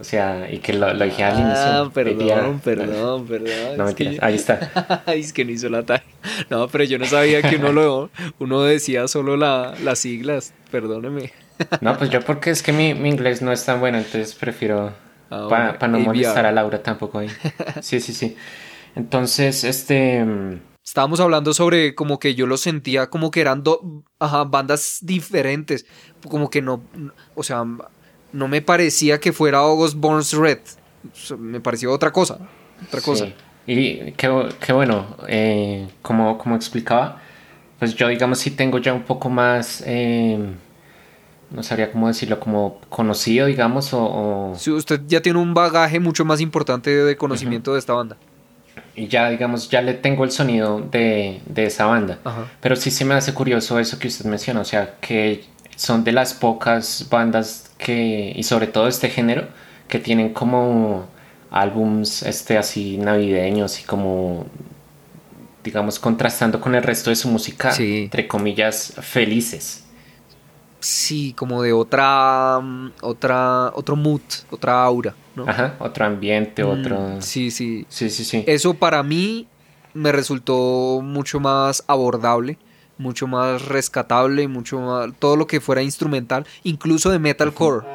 [0.00, 1.54] O sea, y que lo, lo dije al inicio.
[1.56, 3.76] Ah, perdón, perdón, perdón.
[3.78, 5.02] No mentiras, yo- ahí está.
[5.06, 6.04] Ay, es que no hizo la tarea.
[6.50, 10.52] No, pero yo no sabía que uno lo uno decía solo la, las siglas.
[10.70, 11.32] Perdóneme.
[11.80, 14.92] No, pues yo porque es que mi, mi inglés no es tan bueno, entonces prefiero
[15.30, 16.04] Ah, para no ABR.
[16.06, 17.28] molestar a Laura tampoco ahí.
[17.80, 18.36] Sí, sí, sí.
[18.94, 20.24] Entonces, este...
[20.24, 24.98] mm, Estábamos hablando sobre como que yo lo sentía como que eran do- ajá, bandas
[25.02, 25.84] diferentes.
[26.28, 26.80] Como que no,
[27.34, 27.64] o sea,
[28.36, 30.58] no me parecía que fuera August Burns Red.
[31.38, 32.38] Me pareció otra cosa.
[32.86, 33.26] Otra cosa.
[33.26, 33.34] sí.
[33.68, 37.20] Y qué, qué bueno, eh, como, como explicaba,
[37.80, 39.82] pues yo digamos sí tengo ya un poco más...
[39.86, 40.38] eh,
[41.50, 44.02] no sabría cómo decirlo, como conocido, digamos, o...
[44.04, 48.16] o- usted ya tiene un bagaje mucho más importante de conocimiento de esta banda.
[48.96, 52.18] y ya, digamos, ya le tengo el sonido de, de esa banda.
[52.24, 52.46] Ajá.
[52.60, 55.44] Pero sí se me hace curioso eso que usted menciona, o sea, que
[55.76, 59.48] son de las pocas bandas que, y sobre todo este género,
[59.88, 61.06] que tienen como
[61.50, 64.46] álbums este así navideños y como
[65.62, 68.04] digamos contrastando con el resto de su música, Sí.
[68.04, 69.84] entre comillas, felices.
[70.78, 75.48] Sí, como de otra, mm, otra, otro mood, otra aura, ¿no?
[75.48, 77.00] Ajá, otro ambiente, otro...
[77.00, 77.84] Mm, Sí, sí.
[77.88, 78.44] Sí, sí, sí.
[78.46, 79.48] Eso para mí
[79.94, 82.58] me resultó mucho más abordable,
[82.98, 87.86] mucho más rescatable, mucho más todo lo que fuera instrumental, incluso de metalcore.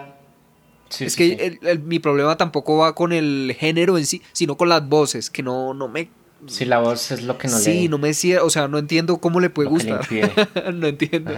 [0.89, 1.57] Sí, es sí, que sí.
[1.61, 5.29] el- el- mi problema tampoco va con el género en sí, sino con las voces,
[5.29, 6.09] que no, no me...
[6.47, 7.89] Sí, la voz es lo que no sí, le...
[7.89, 10.73] no me cierra, o sea, no entiendo cómo le puede lo que le gustar.
[10.73, 11.33] no entiendo.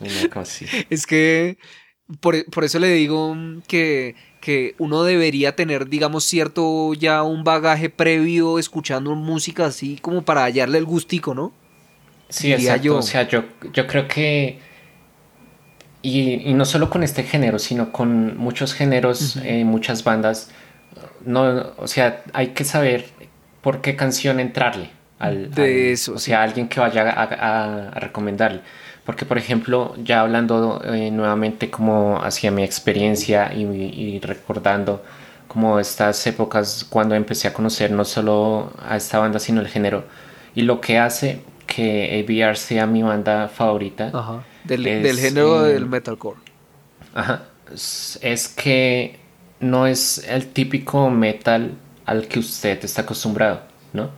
[0.00, 0.30] Y no.
[0.90, 1.58] Es que
[2.20, 3.34] por, por eso le digo
[3.66, 10.22] que, que uno debería tener, digamos, cierto ya un bagaje previo escuchando música así como
[10.22, 11.52] para hallarle el gustico, ¿no?
[12.32, 12.82] Sí, exacto.
[12.82, 12.96] yo.
[12.98, 14.58] O sea, yo, yo creo que.
[16.02, 20.50] Y, y no solo con este género, sino con muchos géneros, eh, muchas bandas.
[21.24, 21.42] No,
[21.78, 23.06] o sea, hay que saber
[23.60, 24.90] por qué canción entrarle.
[25.20, 26.26] Al, De al- eso, O sí.
[26.26, 28.60] sea, alguien que vaya a, a- a recomendarle.
[29.04, 35.04] Porque, por ejemplo, ya hablando eh, nuevamente como hacia mi experiencia y, y recordando
[35.48, 40.04] como estas épocas cuando empecé a conocer no solo a esta banda, sino el género.
[40.54, 44.44] Y lo que hace que ABR sea mi banda favorita Ajá.
[44.64, 46.38] Del, Es, del género eh, del metalcore.
[47.14, 47.44] Ajá.
[47.72, 49.18] Es, es que
[49.60, 51.72] no es el típico metal
[52.04, 54.10] al que usted está acostumbrado, ¿no?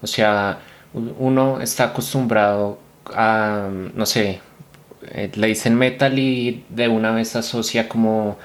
[0.00, 0.58] O sea,
[0.94, 2.78] uno está acostumbrado
[3.14, 4.40] a, no sé,
[5.10, 8.38] eh, le dicen metal y de una vez asocia como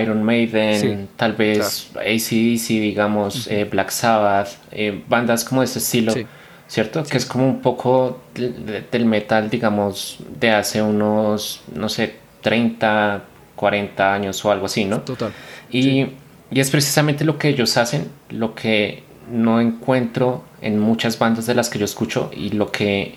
[0.00, 5.78] Iron Maiden, Sí, tal vez ACDC, digamos, eh, Black Sabbath, eh, bandas como de ese
[5.78, 6.12] estilo.
[6.12, 6.26] Sí.
[6.74, 7.04] ¿Cierto?
[7.04, 12.16] Que es como un poco de- de- del metal, digamos, de hace unos, no sé,
[12.42, 13.22] 30,
[13.54, 15.00] 40 años o algo así, ¿no?
[15.02, 15.32] Total.
[15.70, 16.06] Y,
[16.50, 21.54] y es precisamente lo que ellos hacen, lo que no encuentro en muchas bandas de
[21.54, 23.14] las que yo escucho y lo que,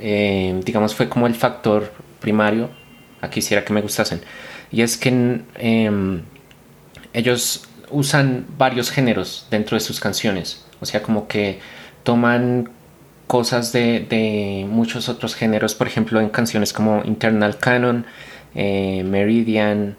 [0.00, 2.68] eh, digamos, fue como el factor primario
[3.20, 4.22] a que hiciera que me gustasen.
[4.72, 6.22] Y es que em,
[7.12, 10.64] ellos usan varios géneros dentro de sus canciones.
[10.80, 11.60] O sea, como que
[12.02, 12.70] toman
[13.26, 18.04] cosas de, de muchos otros géneros, por ejemplo, en canciones como Internal Canon,
[18.54, 19.96] eh, Meridian,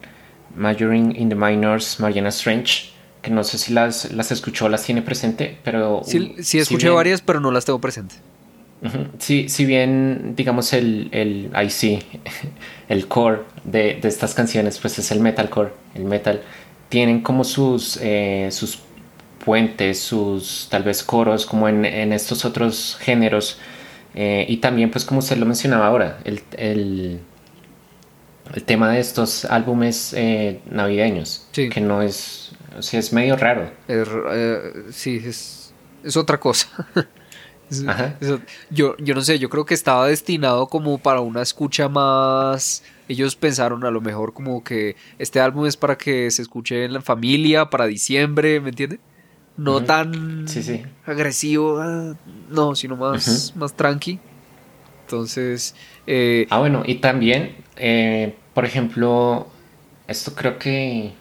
[0.55, 2.89] Majoring in the Minors, Mariana Strange,
[3.21, 6.01] que no sé si las, las escuchó, las tiene presente, pero...
[6.05, 8.19] Sí, sí escuché bien- varias, pero no las tengo presentes.
[8.83, 8.97] Ujú.
[9.19, 11.99] Sí, si bien, digamos, el, el sí,
[12.89, 16.41] el core de, de estas canciones, pues es el metalcore, el metal,
[16.89, 18.79] tienen como sus, eh, sus
[19.43, 23.58] puentes, sus tal vez coros, como en, en estos otros géneros,
[24.15, 27.19] eh, y también, pues como usted lo mencionaba ahora, el, el,
[28.54, 31.69] el tema de estos álbumes eh, navideños, Sí.
[31.69, 33.71] que no es, o sea, es medio raro.
[33.88, 34.60] Es, eh,
[34.91, 35.73] sí, es,
[36.04, 36.67] es otra cosa.
[37.71, 37.86] Es-
[38.69, 42.84] yo, yo no sé, yo creo que estaba destinado como para una escucha más...
[43.08, 46.91] Ellos pensaron a lo mejor como que este álbum es para que se escuche en
[46.93, 48.99] la familia, para diciembre, ¿me entiende?
[49.63, 50.82] No tan Sí, sí.
[51.06, 52.15] agresivo, ah,
[52.50, 54.19] no, sino más, más tranqui.
[55.06, 55.76] Entonces,
[56.08, 59.47] eh, Ah, bueno, y también, eh, por ejemplo,
[60.08, 61.12] esto creo que,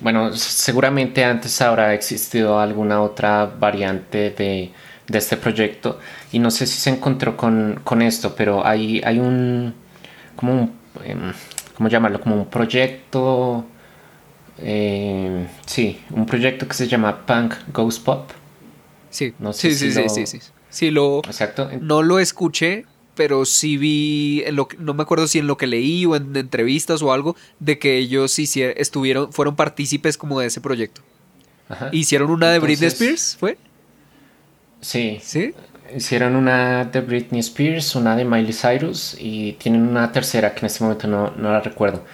[0.00, 4.72] bueno, seguramente antes habrá existido alguna otra variante de,
[5.06, 5.98] de este proyecto
[6.32, 9.74] y no sé si se encontró con, con esto, pero hay, hay un,
[10.34, 10.72] como un,
[11.04, 11.32] em,
[11.76, 12.20] ¿cómo llamarlo?
[12.20, 13.64] Como un proyecto,
[14.58, 18.30] eh, sí, un proyecto que se llama Punk Ghost Pop,
[19.10, 20.40] sí, no sé sí, sí, si sí, lo- sí, sí.
[20.68, 21.70] Sí, lo, exacto.
[21.80, 25.56] No lo escuché, pero sí vi, en lo que- no me acuerdo si en lo
[25.56, 30.46] que leí o en entrevistas o algo, de que ellos estuvieron, fueron partícipes como de
[30.48, 31.00] ese proyecto.
[31.68, 31.88] Ajá.
[31.92, 33.56] Hicieron una de Britney Spears, ¿fue?
[34.80, 35.54] Sí, ¿Sí?
[35.96, 40.66] Hicieron una de Britney Spears, una de Miley Cyrus y tienen una tercera que en
[40.66, 42.04] este momento no, no la recuerdo.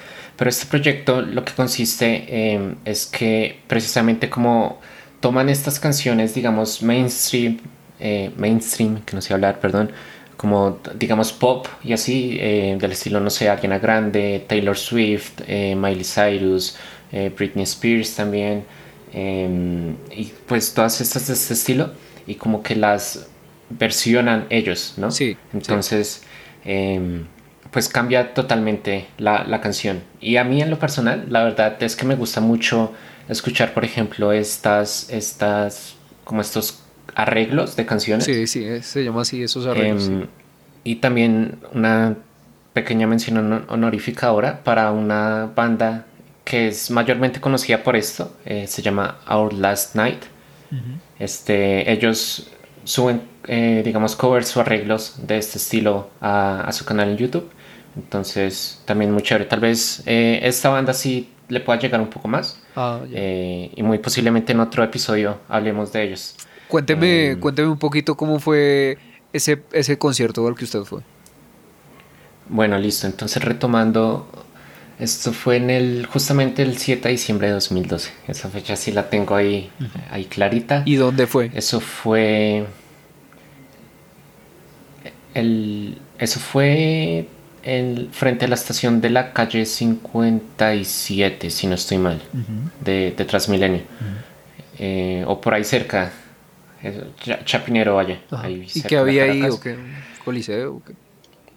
[0.43, 4.81] Pero este proyecto lo que consiste eh, es que precisamente como
[5.21, 7.61] toman estas canciones, digamos, mainstream,
[8.01, 9.93] eh, mainstream, que no sé hablar, perdón,
[10.37, 16.03] como digamos pop y así, eh, del estilo, no sé, Ariana Grande, Taylor Swift, Miley
[16.03, 16.77] Cyrus,
[17.13, 18.65] Britney Spears también,
[19.15, 21.93] y pues todas estas de este estilo,
[22.27, 23.29] y como que las
[23.71, 25.13] versionan ellos, ¿no?
[25.13, 25.37] Sí.
[25.53, 26.25] Entonces,
[27.73, 30.03] pues cambia totalmente la, la canción.
[30.21, 32.93] Y a mí en lo personal, la verdad es que me gusta mucho
[33.29, 36.83] escuchar, por ejemplo, estas, estas, como estos
[37.15, 38.25] arreglos de canciones.
[38.25, 40.09] Sí, sí, eh, se llama así esos arreglos.
[40.09, 40.27] Em,
[40.85, 42.17] y también una
[42.75, 46.07] pequeña mención honor- honorífica ahora para una banda
[46.45, 50.25] que es mayormente conocida por esto, eh, se llama Our Last Night.
[51.19, 52.51] Este, ellos
[52.85, 57.49] suben, eh, digamos, covers o arreglos de este estilo a, a su canal en YouTube.
[57.97, 59.45] Entonces, también muy chévere.
[59.45, 62.59] Tal vez eh, esta banda sí le pueda llegar un poco más.
[62.75, 66.37] Ah, eh, y muy posiblemente en otro episodio hablemos de ellos.
[66.69, 68.97] cuénteme, em, cuénteme un poquito cómo fue
[69.33, 71.03] ese, ese concierto al que usted fue.
[72.49, 73.07] Bueno, listo.
[73.07, 74.27] Entonces retomando,
[74.99, 78.11] esto fue en el justamente el 7 de diciembre de 2012.
[78.29, 79.71] Esa fecha sí la tengo ahí,
[80.11, 80.83] ahí clarita.
[80.87, 81.51] ¿Y dónde fue?
[81.55, 82.67] Eso fue
[85.35, 87.27] el, eso fue
[87.63, 92.21] en, frente a la estación de la calle 57, si no estoy mal,
[92.81, 93.83] de, de Transmilenio.
[94.79, 96.11] Eh, o por ahí cerca.
[97.21, 98.21] Cha- Chapinero, vaya.
[98.33, 99.43] Ahí ¿Y qué había ahí?
[99.45, 99.77] ¿O qué?
[100.25, 100.75] ¿Coliseo?
[100.77, 100.95] o qué?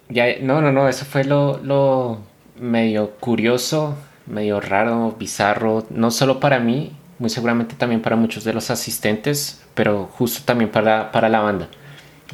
[0.10, 2.20] Ya, no, no, no, eso fue lo, lo
[2.60, 8.54] medio curioso, medio raro, bizarro, no solo para mí, muy seguramente también para muchos de
[8.54, 11.70] los asistentes, pero justo también para, para la banda.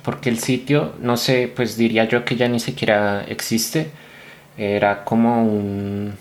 [0.03, 3.91] Porque el sitio, no sé, pues diría yo que ya ni siquiera existe.
[4.57, 6.13] Era como un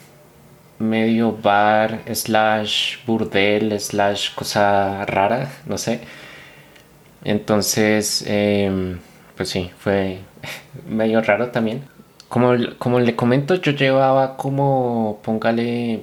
[0.80, 6.00] medio bar, slash burdel, slash cosa rara, no sé.
[7.24, 8.98] Entonces, em,
[9.36, 10.20] pues sí, fue
[10.88, 11.84] medio raro también.
[12.28, 16.02] Como, como le comento, yo llevaba como, póngale,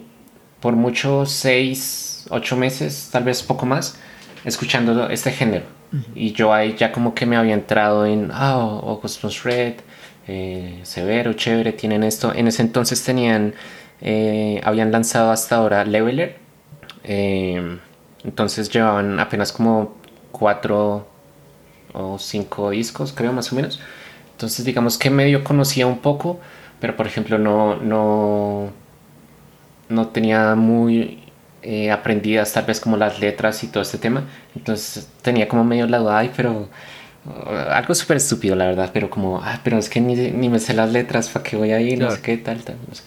[0.60, 3.98] por mucho seis, ocho meses, tal vez poco más,
[4.46, 5.77] escuchando este género.
[6.16, 9.74] Y yo ahí ya como que me había entrado en, ah, August Burns Red,
[10.28, 12.34] eh, Severo, chévere, tienen esto.
[12.34, 13.54] En ese entonces tenían,
[14.02, 16.38] eh, habían lanzado hasta ahora Leveler.
[17.04, 17.80] eh,
[18.24, 19.96] entonces llevaban apenas como
[20.32, 21.08] cuatro
[21.94, 23.80] o cinco discos, creo, más o menos.
[24.34, 26.40] Entonces, digamos que medio conocía un poco,
[26.80, 28.72] pero por ejemplo, no, no,
[29.90, 31.24] no tenía muy
[31.62, 34.26] eh, aprendidas tal vez como las letras y todo este tema.
[34.56, 36.70] Entonces, tenía como medio la duda, ay, pero
[37.26, 40.60] uh, algo súper estúpido, la verdad, pero como, ah, pero es que ni, ni me
[40.60, 42.00] sé las letras, ¿para qué voy a ir?
[42.00, 42.22] No sé Claro.
[42.22, 43.04] qué, tal, tal, no sé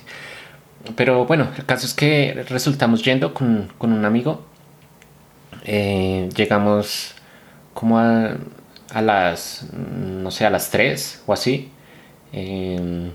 [0.85, 0.93] qué.
[0.97, 4.45] Pero bueno, el caso es que resultamos yendo con, con un amigo.
[5.65, 7.15] Eh, llegamos
[7.75, 8.37] como a,
[8.93, 11.71] a las, no sé, a las 3 o así.
[12.33, 13.11] Eh,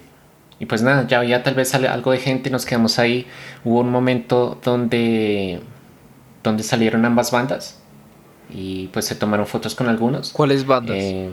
[0.60, 3.28] y pues nada, ya había tal vez al- algo de gente, nos quedamos ahí.
[3.64, 5.62] Hubo un momento donde,
[6.44, 7.80] donde salieron ambas bandas
[8.50, 10.32] y pues se tomaron fotos con algunos.
[10.32, 10.96] ¿Cuáles bandas?
[11.00, 11.30] Eh,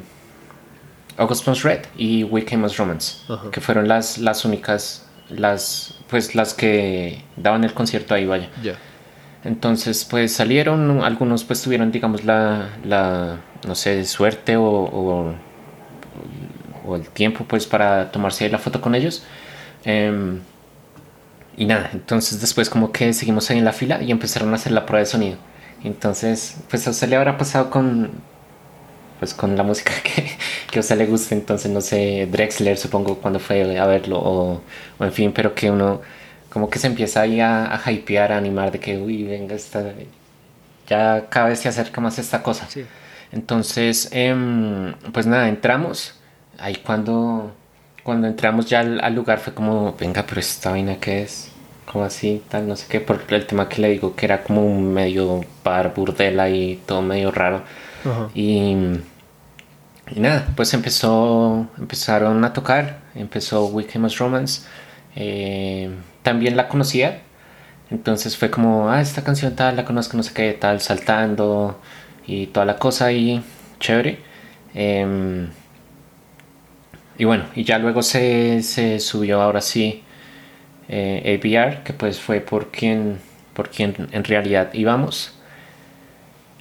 [1.19, 3.51] August Burns Red y We Came as Romance, Ajá.
[3.51, 8.49] que fueron las, las únicas, las, pues las que daban el concierto ahí, vaya.
[8.63, 8.75] ya.
[9.45, 15.35] Entonces, pues salieron, algunos pues tuvieron, digamos, la, la no sé, suerte o, o,
[16.85, 19.25] o el tiempo pues para tomarse la foto con ellos.
[19.85, 20.41] Em,
[21.57, 24.73] y nada, entonces después como que seguimos ahí en la fila y empezaron a hacer
[24.73, 25.37] la prueba de sonido.
[25.85, 28.11] Entonces, pues a usted le habrá pasado con,
[29.19, 30.31] pues con la música que,
[30.71, 31.35] que a usted le guste.
[31.35, 34.63] Entonces, no sé, Drexler supongo cuando fue a verlo o,
[34.99, 36.01] o en fin, pero que uno
[36.51, 39.95] como que se empieza ahí a, a hypear, a animar de que, uy, venga, esta,
[40.87, 42.69] ya cada vez se acerca más esta cosa.
[42.69, 42.87] Sí.
[43.33, 46.22] Entonces, em, pues nada, entramos.
[46.59, 47.53] Ahí cuando,
[48.03, 51.51] cuando entramos ya al, al lugar fue como, venga, pero esta vaina qué es,
[51.91, 54.65] como así, tal, no sé qué, por el tema que le digo, que era como
[54.65, 57.63] un medio bar, burdela y todo medio raro.
[58.35, 58.75] Y,
[60.11, 64.63] y nada, pues empezó, empezaron a tocar, empezó We Came as Romance.
[65.17, 65.91] eh,
[66.23, 67.23] también la conocía,
[67.91, 71.79] entonces fue como, ah, esta canción tal, la conozco, no sé qué, tal, saltando
[72.27, 73.43] y toda la cosa y
[73.81, 74.19] chévere.
[74.75, 75.49] Em,
[77.19, 80.03] y bueno, y ya luego se, se subió ahora sí
[80.89, 83.19] eh, ABR, que pues fue por quien,
[83.55, 85.35] por quien en realidad íbamos.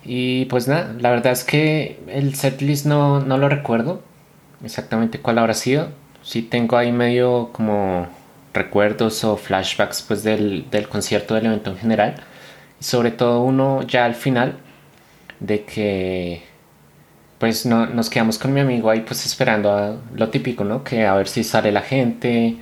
[0.03, 4.01] Y pues nada, la verdad es que el setlist no, no lo recuerdo
[4.63, 5.89] exactamente cuál habrá sido.
[6.23, 8.07] Sí tengo ahí medio como
[8.53, 12.15] recuerdos o flashbacks pues del, del concierto del evento en general.
[12.79, 14.57] Sobre todo uno ya al final
[15.39, 16.43] de que
[17.41, 20.85] pues no, nos quedamos con mi amigo ahí pues esperando a lo típico, ¿no?
[20.85, 22.55] Que a ver si sale la gente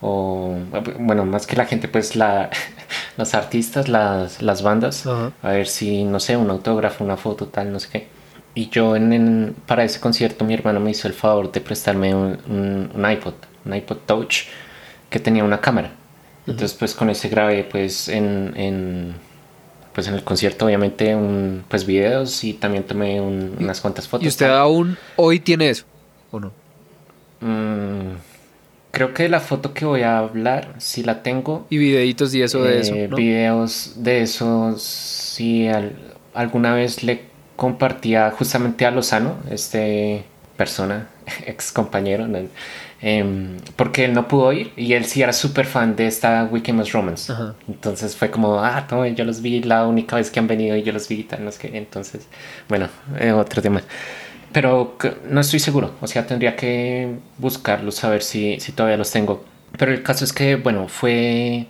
[0.00, 0.56] o
[0.98, 2.50] bueno, más que la gente pues la,
[3.16, 5.06] los artistas, las, las bandas,
[5.42, 8.08] a ver si, no sé, un autógrafo, una foto, tal, no sé qué.
[8.54, 12.14] Y yo en, en- para ese concierto mi hermano me hizo el favor de prestarme
[12.14, 14.46] un, un- un iPod, un iPod Touch
[15.10, 15.92] que tenía una cámara.
[16.46, 19.14] Entonces pues con ese grabé pues en, en,
[19.94, 24.24] pues en el concierto obviamente un, pues videos y también tomé un- unas cuantas fotos.
[24.24, 25.84] ¿Y usted aún hoy tiene eso?
[26.30, 26.52] ¿O no?
[27.40, 28.16] Mm,
[28.90, 31.66] creo que la foto que voy a hablar sí la tengo.
[31.70, 32.94] Y videitos y eso de eso.
[32.94, 33.16] Eh, ¿no?
[33.16, 35.96] Videos de eso, sí, al-
[36.34, 37.22] alguna vez le
[37.56, 40.24] compartía justamente a Lozano, este
[40.56, 41.08] persona,
[41.46, 42.38] ex compañero, ¿no?
[43.04, 46.78] Em, porque él no pudo ir y él sí era súper fan de esta Weekend
[46.78, 47.32] Most Romance.
[47.32, 47.54] Ajá.
[47.68, 50.82] Entonces fue como, ah, no, yo los vi la única vez que han venido y
[50.84, 51.76] yo los vi y tal, no sé qué.
[51.76, 52.28] Entonces,
[52.68, 52.88] bueno,
[53.18, 53.82] eh, otro tema.
[54.52, 54.96] Pero
[55.28, 59.44] no estoy seguro, o sea, tendría que buscarlos, saber si, si todavía los tengo.
[59.78, 61.66] Pero el caso es que, bueno, fue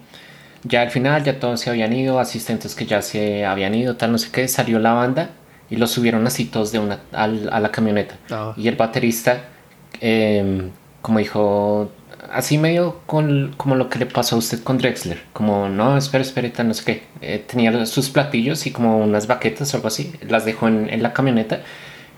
[0.64, 4.12] ya al final, ya todos se habían ido, asistentes que ya se habían ido, tal,
[4.12, 5.30] no sé qué, salió la banda
[5.70, 8.16] y los subieron así todos de una al- a la camioneta.
[8.30, 8.52] Ah.
[8.56, 9.44] Y el baterista,
[10.00, 10.68] eh,
[11.02, 11.90] como dijo,
[12.32, 16.22] así medio con, como lo que le pasó a usted con Drexler, como no, espera,
[16.22, 17.02] espera, no sé qué.
[17.20, 21.02] Eh, tenía sus platillos y como unas baquetas o algo así, las dejó en, en
[21.02, 21.60] la camioneta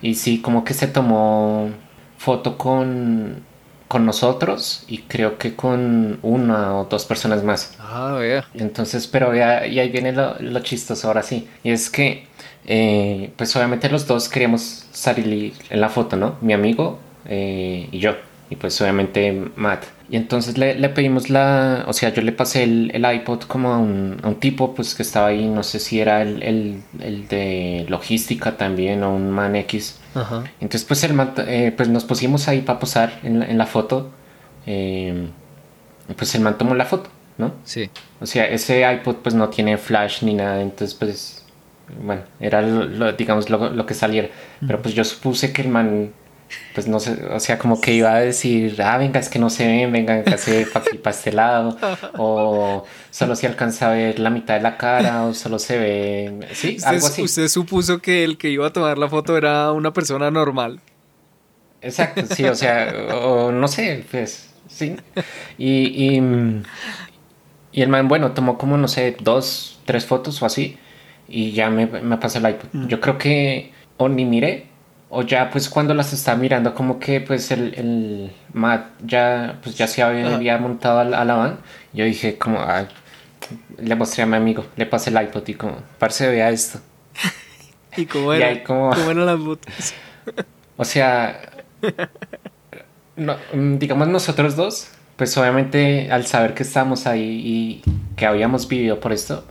[0.03, 1.71] y sí, como que se tomó
[2.19, 3.43] foto con,
[3.89, 7.75] con nosotros y creo que con una o dos personas más.
[7.79, 8.47] Ah, vea.
[8.55, 11.49] Entonces, pero ya, y ahí viene lo, lo chistoso ahora sí.
[11.63, 12.27] Y es que,
[12.67, 16.37] eh, pues obviamente los dos queríamos salir en la foto, ¿no?
[16.41, 18.15] Mi amigo eh, y yo.
[18.51, 19.85] Y pues obviamente Matt.
[20.11, 23.73] Y entonces le, le pedimos la, o sea, yo le pasé el, el iPod como
[23.73, 26.83] a un, a un tipo, pues que estaba ahí, no sé si era el, el,
[27.01, 29.99] el de logística también o un man X.
[30.15, 30.45] Ajá.
[30.61, 31.19] Entonces, pues, el
[31.49, 34.11] eh, pues nos pusimos ahí para posar en la, en la foto.
[34.67, 35.27] eh,
[36.17, 37.53] pues el man tomó la foto, ¿no?
[37.65, 37.89] Sí.
[38.21, 41.45] O sea, ese iPod pues no tiene flash ni nada, entonces pues,
[42.03, 44.29] bueno, era lo, lo- digamos lo, lo que saliera.
[44.67, 46.13] Pero pues yo supuse que el man,
[46.75, 49.51] pues no sé, o sea, como que iba a decir, ah, venga, es que no
[49.51, 51.77] se ven, venga, se para aquí, para este lado,
[52.19, 56.49] o solo se alcanza a ver la mitad de la cara, o solo se ve,
[56.53, 57.23] sí, Usted, algo así.
[57.23, 60.81] usted supuso que el que iba a tomar la foto era una persona normal.
[61.81, 64.97] Exacto, sí, o sea, o, no sé, pues, sí.
[65.59, 66.63] Y, y, mm,
[67.73, 70.79] y el man, bueno, tomó como, no sé, dos, tres fotos o así,
[71.29, 72.89] y ya me, me pasó el iPod.
[72.89, 74.67] Yo creo que o ni miré,
[75.15, 79.77] o ya pues cuando las estaba mirando, como que pues el, el Matt ya, pues
[79.77, 81.59] ya se había, había montado a la, a la van,
[81.93, 82.87] yo dije como, ay,
[83.79, 86.81] le mostré a mi amigo, le pasé el iPod y como, parce, vea esto.
[87.97, 88.49] ¿Y cómo Y era?
[88.49, 89.95] ahí como- ¿Cómo eran las fotos?
[90.77, 91.41] O sea,
[93.17, 97.83] no, mm, digamos nosotros dos, pues obviamente al saber que estábamos ahí y
[98.17, 99.45] que habíamos vivido por esto,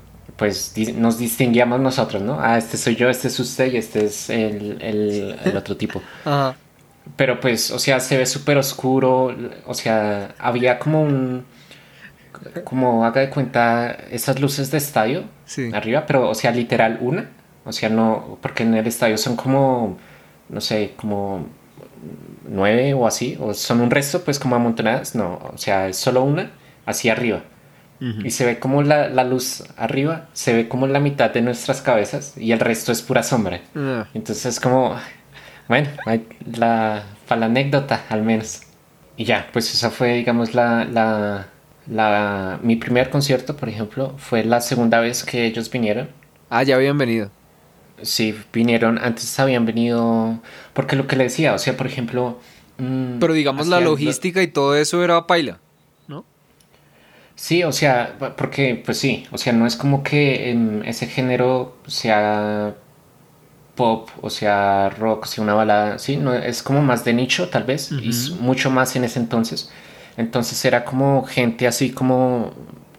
[0.43, 2.37] pues di- nos distinguíamos nosotros, ¿no?
[2.41, 6.01] Ah, este soy yo, este es usted y este es el, el- el otro tipo.
[6.25, 6.57] Ajá.
[7.15, 9.33] Pero pues, o sea, se ve súper oscuro,
[9.65, 11.45] o sea, había como un...
[12.65, 15.71] Como haga de cuenta esas luces de estadio Sí.
[15.73, 17.29] arriba, pero o sea, literal una.
[17.63, 19.97] O sea, no, porque en el estadio son como,
[20.49, 21.45] no sé, como
[22.49, 25.15] nueve o así, o son un resto, pues como amontonadas.
[25.15, 26.51] No, o sea, es solo una
[26.85, 27.43] hacia arriba.
[28.23, 31.81] Y se ve como la, la luz arriba, se ve como la mitad de nuestras
[31.81, 33.61] cabezas y el resto es pura sombra.
[33.75, 34.95] Ah, Entonces es como,
[35.69, 35.87] bueno,
[36.57, 38.61] la, para la anécdota al menos.
[39.15, 41.47] Y ya, pues esa fue, digamos, la, la,
[41.87, 46.09] la, mi primer concierto, por ejemplo, fue la segunda vez que ellos vinieron.
[46.49, 47.31] Ah, ya habían venido.
[48.01, 50.39] Sí, vinieron, antes habían venido,
[50.73, 52.39] porque lo que le decía, o sea, por ejemplo...
[52.79, 55.59] mm, Pero digamos la lo- logística y todo eso era paila.
[57.35, 60.51] Sí, o sea, porque pues sí, o sea, no es como que
[60.85, 62.75] ese género sea
[63.75, 67.49] pop, o sea, rock, o sea, una balada, sí, no, es como más de nicho
[67.49, 69.71] tal vez, y s- mucho más en ese entonces.
[70.17, 72.53] Entonces era como gente así como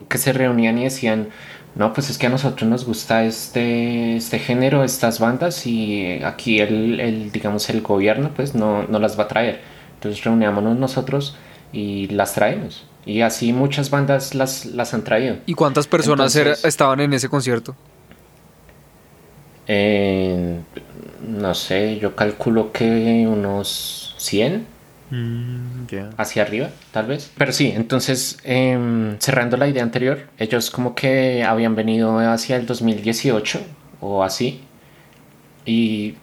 [0.09, 1.29] que se reunían y decían,
[1.77, 6.61] no, pues es que a nosotros nos gusta este, este género, estas bandas, y aquí
[6.61, 9.61] el, el, digamos, el gobierno pues no, no las va a traer.
[9.95, 11.37] Entonces reunámonos nosotros
[11.73, 12.85] y las traemos.
[13.07, 15.37] Y así muchas bandas las, las han traído.
[15.47, 17.77] ¿Y cuántas personas estaban en ese concierto?
[19.67, 20.61] Eh,
[21.27, 24.75] no sé, yo calculo que unos 100
[26.17, 27.31] hacia arriba, tal vez.
[27.37, 32.67] Pero sí, entonces, em, cerrando la idea anterior, ellos como que habían venido hacia el
[32.67, 33.61] 2018
[34.01, 34.63] o así.
[35.65, 36.17] Y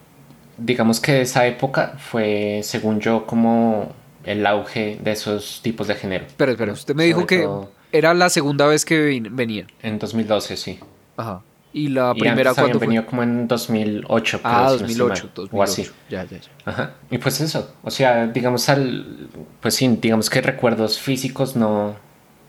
[0.57, 3.93] digamos que esa época fue, según yo, como
[4.23, 6.25] el auge de esos tipos de género.
[6.25, 9.67] Espera, espera, usted me dijo que todo era la segunda vez que venían.
[9.81, 10.79] En 2012, sí.
[11.17, 11.41] Ajá.
[11.73, 14.41] Y la Y primera cuando venido como en 2008.
[14.43, 15.57] Ah, creo, si no estoy 2008, mal, 2008.
[15.57, 15.89] O así.
[16.09, 16.49] Ya, ya, ya.
[16.65, 16.93] Ajá.
[17.09, 19.29] Y pues eso, o sea, digamos al,
[19.61, 21.95] pues sí, digamos que recuerdos físicos no,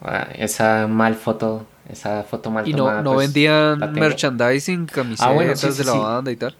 [0.03, 5.27] ah, esa mal foto, esa foto mal Y tomada, no, no pues, vendían merchandising, camisetas
[5.29, 5.99] Ah, bueno, sí, sí, de la sí.
[5.99, 6.57] banda y tal.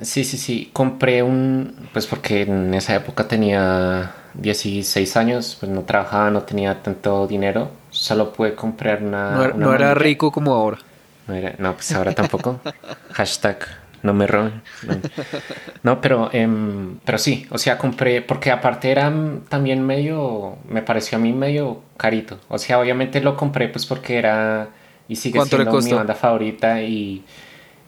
[0.00, 5.84] Sí, sí, sí, compré un, pues porque en esa época tenía 16 años, pues no
[5.84, 9.40] trabajaba, no tenía tanto dinero, solo pude comprar una...
[9.40, 9.94] no era, una no era manilla.
[9.94, 10.78] rico como ahora.
[11.26, 12.60] No, era- no, pues ahora tampoco.
[13.10, 13.58] Hashtag
[14.02, 14.62] no me roben.
[14.82, 15.02] No,
[15.82, 19.12] No, pero, em, pero sí, o sea, compré, porque aparte era
[19.48, 22.38] también medio, me pareció a mí medio carito.
[22.48, 24.70] O sea, obviamente lo compré pues porque era
[25.08, 27.24] y sigue ¿Cuánto le siendo mi banda favorita y,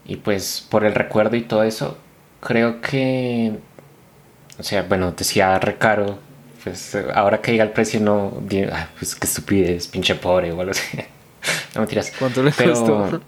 [0.08, 1.96] y pues por el recuerdo y todo eso,
[2.40, 3.52] creo que,
[4.58, 6.18] o sea, bueno, decía re caro.
[6.64, 8.42] Pues eh, ahora que diga el precio no,
[8.98, 10.98] pues qué estupidez, pinche pobre o algo así.
[11.74, 12.12] No mentiras.
[12.18, 13.20] ¿Cuánto le Pero costó?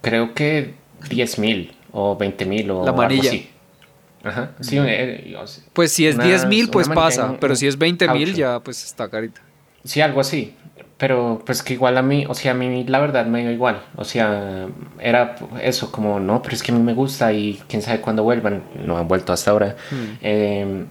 [0.00, 0.74] Creo que
[1.10, 3.30] 10 mil o 20 mil o La algo manilla.
[3.30, 3.50] así.
[4.22, 4.52] Ajá.
[4.60, 7.26] Sí, eh, o sea, Pues si es una- 10 mil, pues pasa.
[7.30, 9.40] en- Pero si es 20 mil, ya pues está carita.
[9.84, 10.54] Sí, algo así.
[11.04, 13.82] Pero pues que igual a mí, o sea, a mí la verdad me dio igual.
[13.94, 17.82] O sea, era eso, como, no, pero es que a mí me gusta y quién
[17.82, 18.62] sabe cuándo vuelvan.
[18.86, 19.76] No han vuelto hasta ahora.
[19.90, 20.04] Hmm.
[20.22, 20.84] Eh,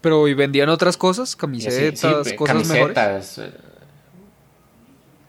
[0.00, 1.36] Pero ¿y vendían otras cosas?
[1.36, 3.36] Camisetas, sí, cosas camisetas.
[3.36, 3.50] eh,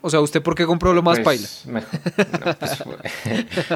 [0.01, 1.45] O sea, ¿usted por qué compró lo más paila?
[1.65, 2.83] pues, no, pues,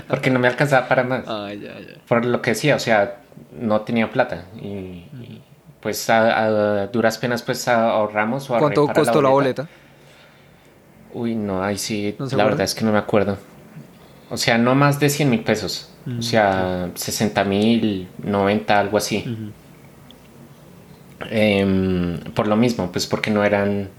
[0.07, 1.25] porque no me alcanzaba para más.
[1.27, 1.99] Ah, ya, ya.
[2.07, 3.17] Por lo que decía, o sea,
[3.59, 5.41] no tenía plata y, y,
[5.81, 9.67] pues a, a duras penas pues ahorramos o ¿Cuánto costó la boleta?
[11.13, 13.37] Uy, no, ahí sí, ¿No la verdad es que no me acuerdo.
[14.29, 15.89] O sea, no más de 100 mil pesos.
[16.05, 19.31] Mm, O sea, 60 mil, 90, algo así.
[21.29, 23.89] Em, por lo mismo, pues porque no eran,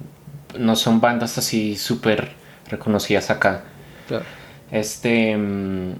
[0.59, 2.33] no son bandas así súper
[2.69, 3.65] reconocidas acá.
[4.09, 4.27] Claro.
[4.71, 5.37] Este.
[5.37, 5.93] mm,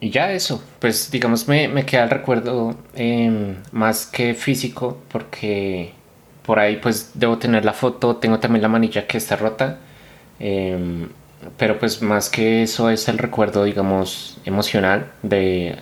[0.00, 5.94] Y ya eso, pues digamos, me, me queda el recuerdo em, más que físico, porque
[6.42, 9.78] por ahí pues debo tener la foto, tengo también la manilla que está rota,
[10.38, 11.08] em,
[11.56, 15.76] pero pues más que eso es el recuerdo, digamos, emocional de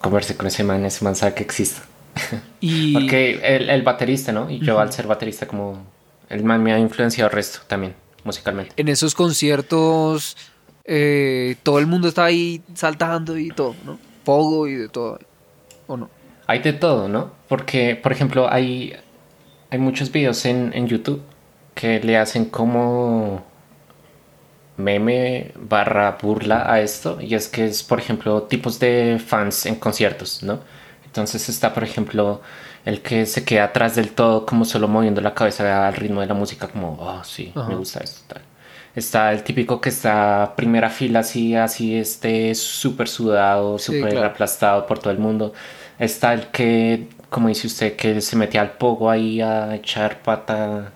[0.00, 1.80] conversar con ese man, ese man sabe que existe.
[2.60, 4.50] Y Porque el, el baterista, ¿no?
[4.50, 5.86] Y yo al ser baterista como...
[6.28, 8.74] El man me ha influenciado el resto también, musicalmente.
[8.76, 10.36] en esos conciertos
[10.90, 13.98] eh, todo el mundo está ahí saltando y todo, ¿no?
[14.24, 15.18] Pogo y de todo.
[15.86, 16.08] ¿O no?
[16.46, 17.30] Hay de todo, ¿no?
[17.46, 18.94] Porque, por ejemplo, hay,
[19.68, 21.20] hay muchos videos en, en YouTube
[21.74, 23.44] que le hacen como
[24.78, 27.20] meme barra burla a esto.
[27.20, 30.60] Y es que es, por ejemplo, tipos de fans en conciertos, ¿no?
[31.04, 32.42] Entonces está, por ejemplo,
[32.86, 36.28] el que se queda atrás del todo, como solo moviendo la cabeza al ritmo de
[36.28, 37.68] la música, como, oh, sí, Ajá.
[37.68, 38.22] me gusta esto.
[38.28, 38.42] Tal.
[38.94, 44.26] Está el típico que está primera fila así, así, este, súper sudado, Sí, súper claro.
[44.26, 45.52] aplastado por todo el mundo.
[45.98, 50.92] Está el que, como dice usted, que se mete al pogo ahí a echar pata,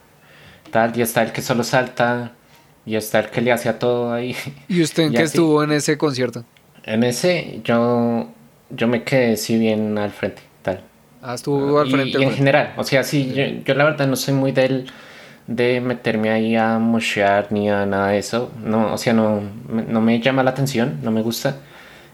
[0.71, 0.97] tal.
[0.99, 2.33] Y está el que solo salta.
[2.85, 4.35] Y está el que le hace a todo ahí.
[4.69, 6.45] ¿Y usted en qué estuvo en ese concierto?
[6.85, 8.29] En ese, yo,
[8.71, 10.81] yo me quedé sí bien al frente, tal.
[11.23, 12.11] Ah, estuvo al Y- frente.
[12.11, 14.91] Y, al en general, o sea, sí, yo, yo la verdad no soy muy del
[15.47, 18.51] de meterme ahí a moshear ni a nada de eso.
[18.65, 21.59] No, o sea, no, me- no me llama la atención, no me gusta.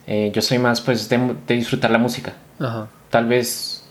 [0.07, 2.35] Eh, yo soy más pues de, de disfrutar la música.
[2.59, 2.89] Ajá.
[3.11, 3.85] Tal vez,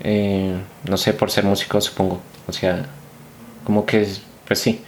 [0.00, 0.54] eh,
[0.88, 2.20] no sé, por ser músico supongo.
[2.46, 2.84] O sea,
[3.64, 4.06] como que,
[4.46, 4.82] pues sí.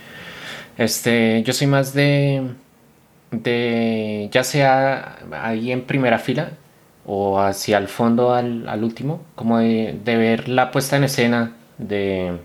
[0.81, 2.53] Este, yo soy más de,
[3.33, 6.53] de, ya sea ahí en primera fila
[7.05, 11.53] o hacia el fondo al, al último, como de, de ver la puesta en escena,
[11.77, 12.39] de,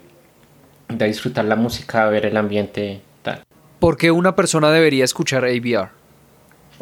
[0.89, 3.41] de disfrutar la música, ver el ambiente, tal.
[3.79, 5.91] ¿Por qué una persona debería escuchar ABR?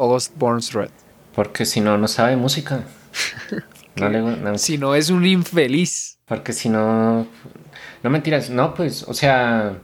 [0.00, 0.90] August Burns Red.
[1.36, 2.82] Porque si no, no sabe música.
[3.96, 6.18] No le, no, Si no es un infeliz.
[6.24, 7.28] Porque si no.
[8.02, 9.76] No mentiras, no, pues, o sea.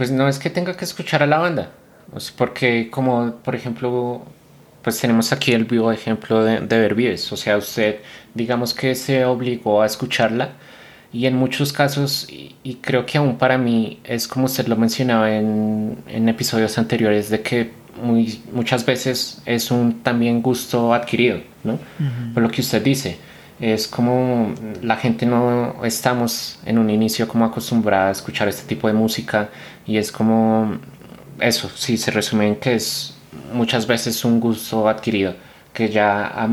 [0.00, 1.72] Pues no es que tenga que escuchar a la banda.
[2.16, 4.24] Sea, porque, como, por ejemplo,
[4.80, 7.30] pues tenemos aquí el vivo ejemplo de, de Vervives.
[7.32, 7.96] O sea, usted,
[8.32, 10.52] digamos que se obligó a escucharla.
[11.12, 14.76] Y en muchos casos, y, y creo que aún para mí, es como usted lo
[14.76, 17.70] mencionaba en, en episodios anteriores, de que
[18.02, 21.78] muy, muchas veces es un también gusto adquirido, ¿no?
[22.32, 23.18] Por lo que usted dice
[23.60, 28.88] es como la gente no estamos en un inicio como acostumbrada a escuchar este tipo
[28.88, 29.50] de música
[29.90, 30.78] y es como
[31.40, 33.14] eso, sí, se resume en que es
[33.52, 35.34] muchas veces un gusto adquirido
[35.72, 36.46] que ya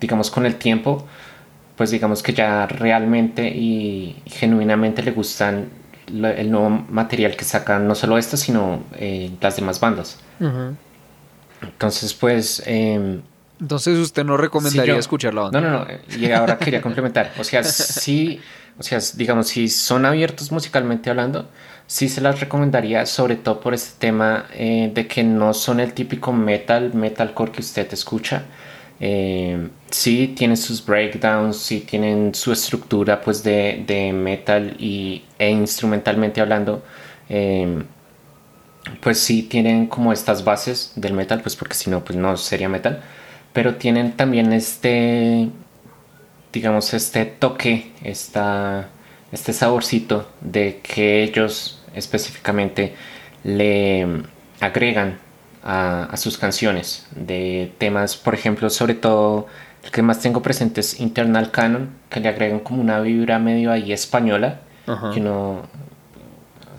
[0.00, 1.06] digamos con el tiempo
[1.76, 5.68] pues digamos que ya realmente y genuinamente le gustan
[6.06, 10.18] el nuevo material que sacan no solo esto, sino eh, las demás bandas.
[11.62, 12.62] Entonces, pues...
[12.66, 13.22] em,
[13.60, 15.60] Entonces usted no recomendaría yo- escuchar la banda.
[15.60, 15.86] No, no, no.
[16.18, 17.32] Y ahora quería complementar.
[17.38, 18.40] O sea, sí,
[18.78, 21.48] o sea, digamos, si son abiertos musicalmente hablando,
[21.86, 25.92] sí se las recomendaría, sobre todo por este tema eh, de que no son el
[25.94, 28.44] típico metal, metalcore que usted escucha.
[29.00, 35.50] Eh, sí tienen sus breakdowns, sí tienen su estructura pues de, de metal y, e
[35.50, 36.82] instrumentalmente hablando.
[37.28, 37.84] eh,
[39.00, 42.68] pues sí tienen como estas bases del metal, pues porque si no, pues no sería
[42.68, 43.02] metal.
[43.52, 45.48] Pero tienen también este,
[46.52, 48.88] digamos, este toque, esta,
[49.32, 52.94] este saborcito de que ellos específicamente
[53.44, 54.06] le
[54.60, 55.18] agregan
[55.64, 59.46] a, a sus canciones de temas, por ejemplo, sobre todo
[59.82, 63.72] el que más tengo presente es Internal Canon, que le agregan como una vibra medio
[63.72, 65.10] ahí española, Ajá.
[65.10, 65.62] que uno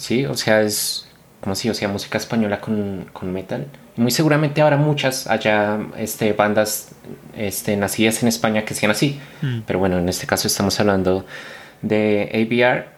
[0.04, 1.08] Sí, o sea, es
[1.40, 3.68] como si, o sea, música española con, con metal.
[3.96, 6.90] Muy seguramente habrá muchas allá este, bandas
[7.38, 9.20] este, nacidas en España que sean así.
[9.66, 11.26] Pero bueno, en este caso estamos hablando
[11.84, 12.92] de ABR.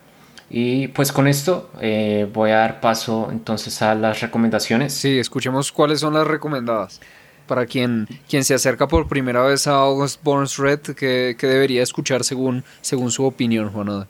[0.49, 4.93] Y pues con esto eh, voy a dar paso entonces a las recomendaciones.
[4.93, 7.01] Sí, escuchemos cuáles son las recomendadas.
[7.47, 12.23] Para quien, quien se acerca por primera vez a August Burns Red, que, debería escuchar
[12.23, 14.07] según, según su opinión, Juan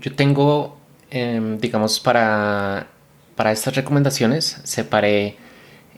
[0.00, 0.78] Yo tengo,
[1.10, 2.86] em, digamos, para,
[3.34, 5.36] para estas recomendaciones separé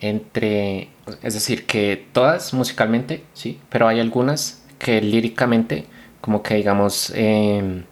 [0.01, 0.89] entre,
[1.23, 5.87] es decir, que todas musicalmente, sí, pero hay algunas que líricamente,
[6.25, 7.83] como que digamos, em,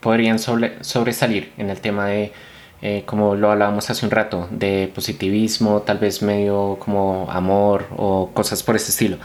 [0.00, 2.32] podrían sobre- sobresalir en el tema de,
[2.80, 8.30] eh, como lo hablábamos hace un rato, de positivismo, tal vez medio como amor o
[8.32, 9.18] cosas por ese estilo.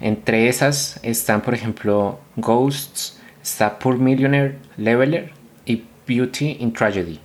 [0.00, 5.30] Entre esas están, por ejemplo, Ghosts, está Poor Millionaire Leveler
[5.64, 7.20] y Beauty in Tragedy.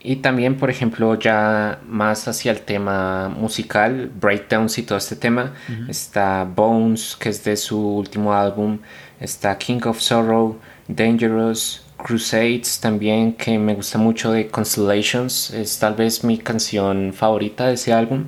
[0.00, 5.54] Y también, por ejemplo, ya más hacia el tema musical, breakdowns y todo este tema,
[5.88, 8.78] está Bones, que es de su último álbum,
[9.18, 15.94] está King of Sorrow, Dangerous, Crusades también, que me gusta mucho de Constellations, es tal
[15.94, 18.26] vez mi canción favorita de ese álbum,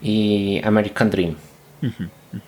[0.00, 1.36] y American Dream.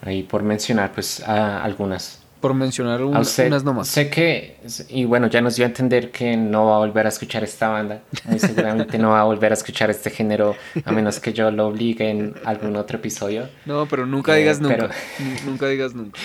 [0.00, 2.21] Ahí por mencionar pues a algunas.
[2.42, 3.88] Por mencionar un- A usted, unas nomás.
[3.88, 4.58] Sé que,
[4.90, 7.68] y bueno, ya nos dio a entender que no va a volver a escuchar esta
[7.68, 8.02] banda.
[8.26, 11.68] Muy seguramente no va a volver a escuchar este género, a menos que yo lo
[11.68, 13.48] obligue en algún otro episodio.
[13.64, 14.74] No, pero nunca Eh, digas nunca.
[14.76, 14.88] pero-
[15.20, 16.18] Nu- Nunca digas nunca.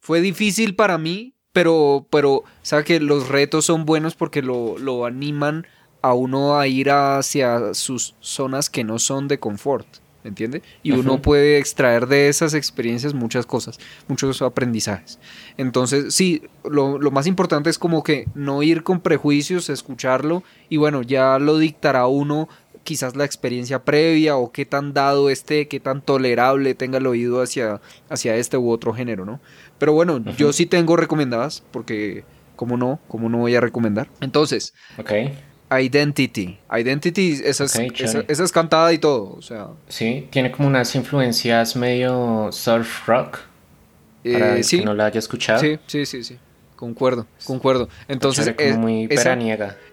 [0.00, 5.04] Fue difícil para mí, pero, pero, sabe que los retos son buenos porque lo, lo
[5.04, 5.66] animan
[6.00, 9.86] a uno a ir hacia sus zonas que no son de confort.
[10.26, 10.62] ¿Me ¿Entiende?
[10.82, 15.20] Y uno puede extraer de esas experiencias muchas cosas, muchos aprendizajes.
[15.56, 20.78] Entonces, sí, lo, lo más importante es como que no ir con prejuicios, escucharlo y
[20.78, 22.48] bueno, ya lo dictará uno
[22.82, 27.42] quizás la experiencia previa o qué tan dado esté, qué tan tolerable tenga el oído
[27.42, 29.40] hacia, hacia este u otro género, ¿no?
[29.78, 32.24] Pero bueno, yo sí tengo recomendadas, porque,
[32.54, 33.00] ¿cómo no?
[33.08, 34.08] ¿Cómo no voy a recomendar?
[34.20, 35.10] Entonces, Ok,
[35.70, 36.58] Identity.
[36.70, 39.68] Identity, esa es, Ok, esa, esa es cantada y todo, o sea...
[39.88, 43.38] sí, tiene como unas influencias medio surf rock,
[44.22, 45.60] para eh, el sí, que no la haya escuchado.
[45.60, 46.38] sí, sí, sí, sí.
[46.76, 47.88] Concuerdo, concuerdo.
[48.06, 49.36] Entonces, eh, muy esa,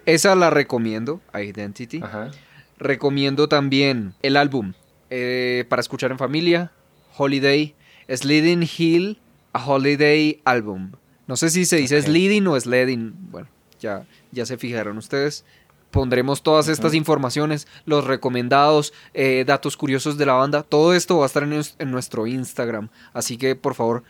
[0.06, 2.02] esa la recomiendo, Identity.
[2.04, 2.30] Ajá.
[2.78, 4.74] Recomiendo también el álbum
[5.10, 6.72] eh, para escuchar en familia,
[7.18, 7.74] Holiday,
[8.10, 9.20] Sledding Hill,
[9.54, 10.92] a Holiday Album.
[11.26, 12.06] No sé si se dice Ok.
[12.06, 13.48] Sledding o Sledding, bueno,
[13.80, 15.46] ya, ya se fijaron ustedes.
[15.94, 20.64] Pondremos todas estas informaciones, los recomendados, eh, datos curiosos de la banda.
[20.64, 22.90] Todo esto va a estar en, nues- en nuestro Instagram.
[23.14, 24.04] Así que por favor,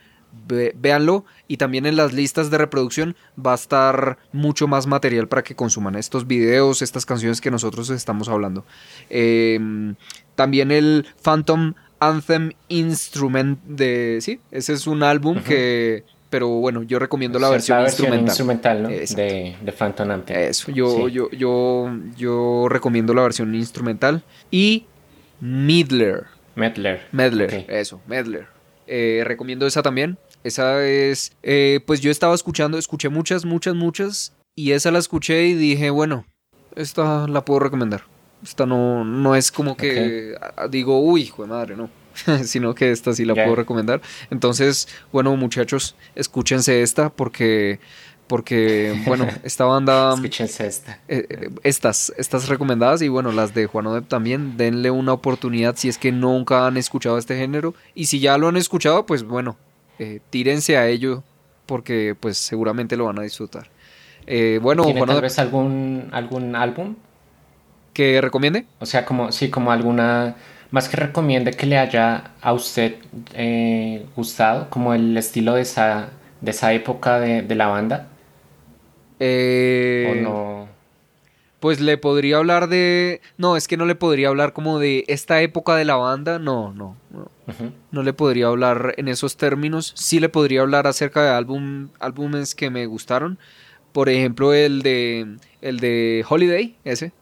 [0.48, 1.26] ve- véanlo.
[1.50, 5.56] Y también en las listas de reproducción va a estar mucho más material para que
[5.58, 8.66] consuman estos videos, estas canciones que nosotros estamos hablando.
[9.10, 9.60] Eh,
[10.36, 14.20] también el Phantom Anthem Instrument de...
[14.22, 16.06] Sí, ese es un álbum que...
[16.34, 18.82] Pero bueno, yo recomiendo la O sea, versión, instrumental.
[18.82, 18.88] instrumental.
[18.88, 20.36] De, de Phantom Anthem.
[20.50, 21.12] Eso, yo, Sí.
[21.14, 24.24] yo, yo, yo recomiendo la versión instrumental.
[24.50, 24.88] Y
[25.40, 26.24] Midler.
[26.56, 27.02] Medler.
[27.12, 28.48] Medler, eso, Medler.
[28.88, 30.18] Eh, recomiendo esa también.
[30.44, 34.34] Esa es, eh, pues yo estaba escuchando, escuché muchas, muchas, muchas.
[34.56, 36.26] Y esa la escuché y dije, bueno,
[36.76, 38.06] esta la puedo recomendar.
[38.42, 40.34] Esta no, no es como que
[40.72, 41.92] digo, uy, hijo de madre, no.
[42.44, 44.02] Sino que esta sí la puedo recomendar.
[44.30, 47.80] Entonces, bueno, muchachos, escúchense esta porque,
[48.28, 51.00] porque, bueno, esta banda Escúchense esta.
[51.08, 55.76] eh, eh, estas, estas recomendadas y bueno, las de Juan Odep también, denle una oportunidad
[55.76, 59.24] si es que nunca han escuchado este género y si ya lo han escuchado, pues
[59.24, 59.58] bueno,
[60.00, 61.24] eh, tírense a ello
[61.66, 63.70] porque pues seguramente lo van a disfrutar.
[64.26, 66.96] Eh, bueno, ¿Tiene Juan tal Odep, vez algún, algún álbum?
[67.94, 68.66] ¿que recomiende?
[68.80, 70.36] O sea, como, sí, como alguna,
[70.74, 72.96] más que recomiende que le haya a usted
[73.36, 76.10] eh, gustado, como el estilo de esa,
[76.42, 78.08] de esa época de, de la banda,
[79.20, 80.68] Eh, o no.
[81.60, 83.22] Pues le podría hablar de...
[83.38, 86.40] No, es que no le podría hablar como de esta época de la banda.
[86.40, 87.30] No, no, no.
[87.92, 89.94] No le podría hablar en esos términos.
[89.96, 93.38] Sí le podría hablar acerca de álbum, álbumes que me gustaron.
[93.92, 97.14] Por ejemplo, el de el de Holiday, ese.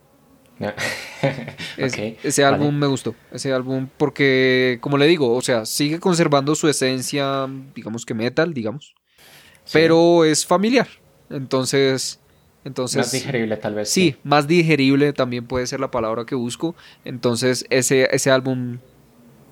[1.77, 1.93] Es-
[2.23, 2.55] ese vale.
[2.55, 3.15] álbum me gustó.
[3.31, 8.53] Ese álbum porque, como le digo, o sea, sigue conservando su esencia, digamos que metal,
[8.53, 8.93] digamos.
[9.65, 9.71] Sí.
[9.73, 10.87] Pero es familiar.
[11.29, 12.19] Entonces,
[12.65, 13.89] entonces Más digerible tal vez.
[13.89, 16.75] Sí, más digerible también puede ser la palabra que busco.
[17.05, 18.79] Entonces, ese, ese álbum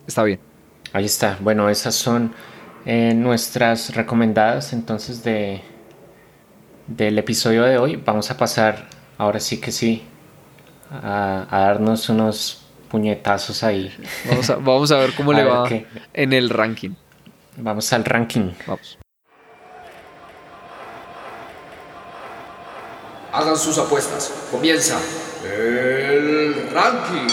[0.07, 0.39] está bien.
[0.93, 1.38] Ahí está.
[1.41, 2.34] Bueno, esas son
[2.86, 5.62] eh, nuestras recomendadas entonces de
[6.88, 7.95] del episodio de hoy.
[7.97, 8.88] Vamos a pasar,
[9.18, 10.03] ahora sí que sí,
[10.92, 13.96] a, a darnos unos puñetazos ahí.
[14.28, 15.86] Vamos a, vamos a ver cómo A le ver va qué.
[16.14, 16.92] en el ranking.
[17.58, 18.52] Vamos al ranking.
[18.66, 18.98] Vamos.
[23.32, 24.34] Hagan sus apuestas.
[24.52, 24.98] Comienza
[25.46, 27.28] el ranking.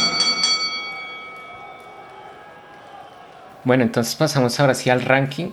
[3.65, 5.51] Bueno, entonces pasamos ahora sí al ranking.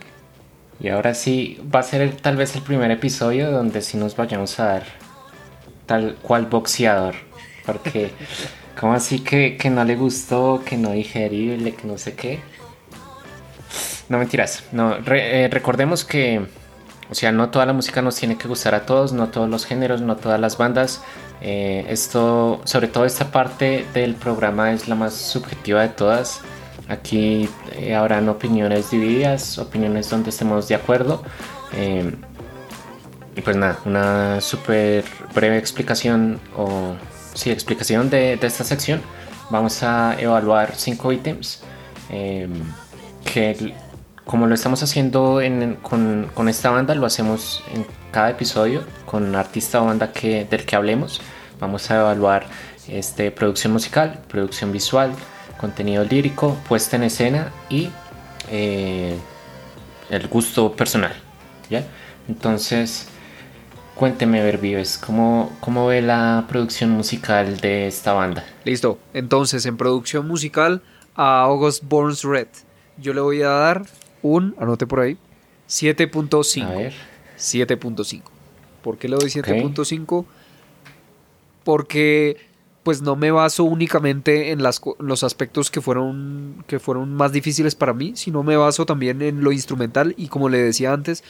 [0.79, 4.15] Y ahora sí va a ser el- tal vez el primer episodio donde sí nos
[4.17, 4.83] vayamos a dar
[5.85, 7.15] tal cual boxeador.
[7.65, 8.11] Porque,
[8.79, 12.39] como así que, que no le gustó, que no digerible, que no sé qué?
[14.09, 14.63] No mentiras.
[14.71, 16.45] No, re- eh, recordemos que,
[17.09, 19.65] o sea, no toda la música nos tiene que gustar a todos, no todos los
[19.65, 21.01] géneros, no todas las bandas.
[21.41, 26.41] Eh, esto, sobre todo esta parte del programa es la más subjetiva de todas.
[26.89, 31.23] Aquí eh, habrán opiniones divididas, opiniones donde estemos de acuerdo.
[31.73, 32.13] Eh,
[33.35, 36.93] y pues nada, una súper breve explicación o
[37.33, 39.01] sí, explicación de, esta sección.
[39.49, 41.63] Vamos a evaluar cinco ítems
[42.09, 42.47] eh,
[43.25, 43.73] que
[44.25, 49.81] como lo estamos haciendo en- con, esta banda, lo hacemos en cada episodio con artista
[49.81, 51.21] o banda del que hablemos.
[51.59, 52.45] Vamos a evaluar
[52.87, 55.11] este, producción musical, producción visual,
[55.57, 57.89] contenido lírico, puesta en escena y
[58.49, 59.17] eh,
[60.09, 61.13] el gusto personal.
[61.69, 61.83] ¿ya?
[62.27, 63.07] Entonces,
[63.95, 68.45] cuénteme, Vervives, ¿cómo, ¿cómo ve la producción musical de esta banda?
[68.65, 68.99] Listo.
[69.13, 70.81] Entonces, en producción musical,
[71.15, 72.47] a August Burns Red,
[72.97, 73.85] yo le voy a dar
[74.21, 76.77] un, anote por ahí, A 7.5.
[76.77, 76.93] ver.
[77.37, 78.21] 7.5.
[78.81, 80.25] ¿Por qué le doy 7.5?
[81.63, 82.37] Porque
[82.83, 87.75] pues no me baso únicamente en las los aspectos que fueron que fueron más difíciles
[87.75, 91.23] para mí, sino me baso también en lo instrumental y como le decía antes,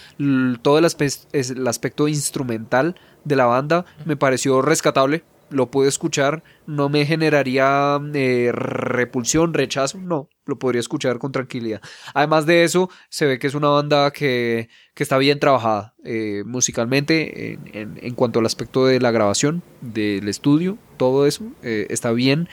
[0.62, 6.44] todo el, aspe- el aspecto instrumental de la banda me pareció rescatable, lo pude escuchar,
[6.66, 11.82] no me generaría eh, repulsión, rechazo, no, lo podría escuchar con tranquilidad.
[12.14, 16.44] Además de eso, se ve que es una banda que, que está bien trabajada eh,
[16.46, 22.12] musicalmente en, en- cuanto al aspecto de la grabación, del estudio, todo eso eh, está
[22.12, 22.48] bien.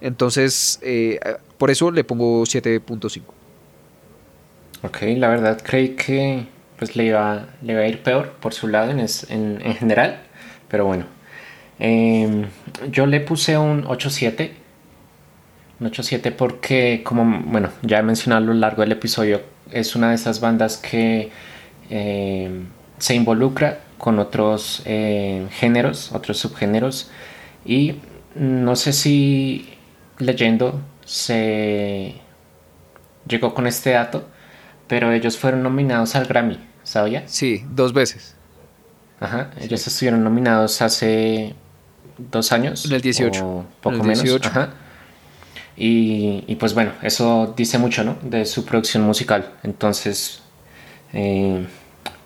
[0.00, 0.80] Entonces,
[1.58, 3.34] por eso le pongo 7.5.
[4.82, 6.46] Ok, la verdad creí que
[6.78, 10.20] pues le iba, le iba a ir peor por su lado en, es- en general,
[10.68, 11.06] pero bueno.
[11.78, 12.46] Em,
[12.90, 14.52] yo le puse un 8.7.
[15.80, 20.10] Un 8.7 porque, como bueno, ya he mencionado a lo largo del episodio, es una
[20.10, 21.30] de esas bandas que
[21.90, 22.66] em,
[22.98, 27.10] se involucra con otros eh, géneros, otros subgéneros,
[27.64, 27.96] y
[28.34, 29.68] no sé si
[30.18, 32.14] leyendo se
[33.28, 34.28] llegó con este dato,
[34.88, 37.24] pero ellos fueron nominados al Grammy, ¿sabía?
[37.26, 38.34] Sí, dos veces.
[39.20, 41.54] Ajá, ellos estuvieron nominados hace
[42.18, 42.84] dos años.
[42.86, 43.46] En el 18.
[43.46, 44.22] o poco En el menos.
[44.22, 44.48] 18.
[44.48, 44.74] Ajá.
[45.76, 48.16] Y, y pues bueno, eso dice mucho, ¿no?
[48.22, 49.52] De su producción musical.
[49.62, 50.40] Entonces,
[51.12, 51.66] eh,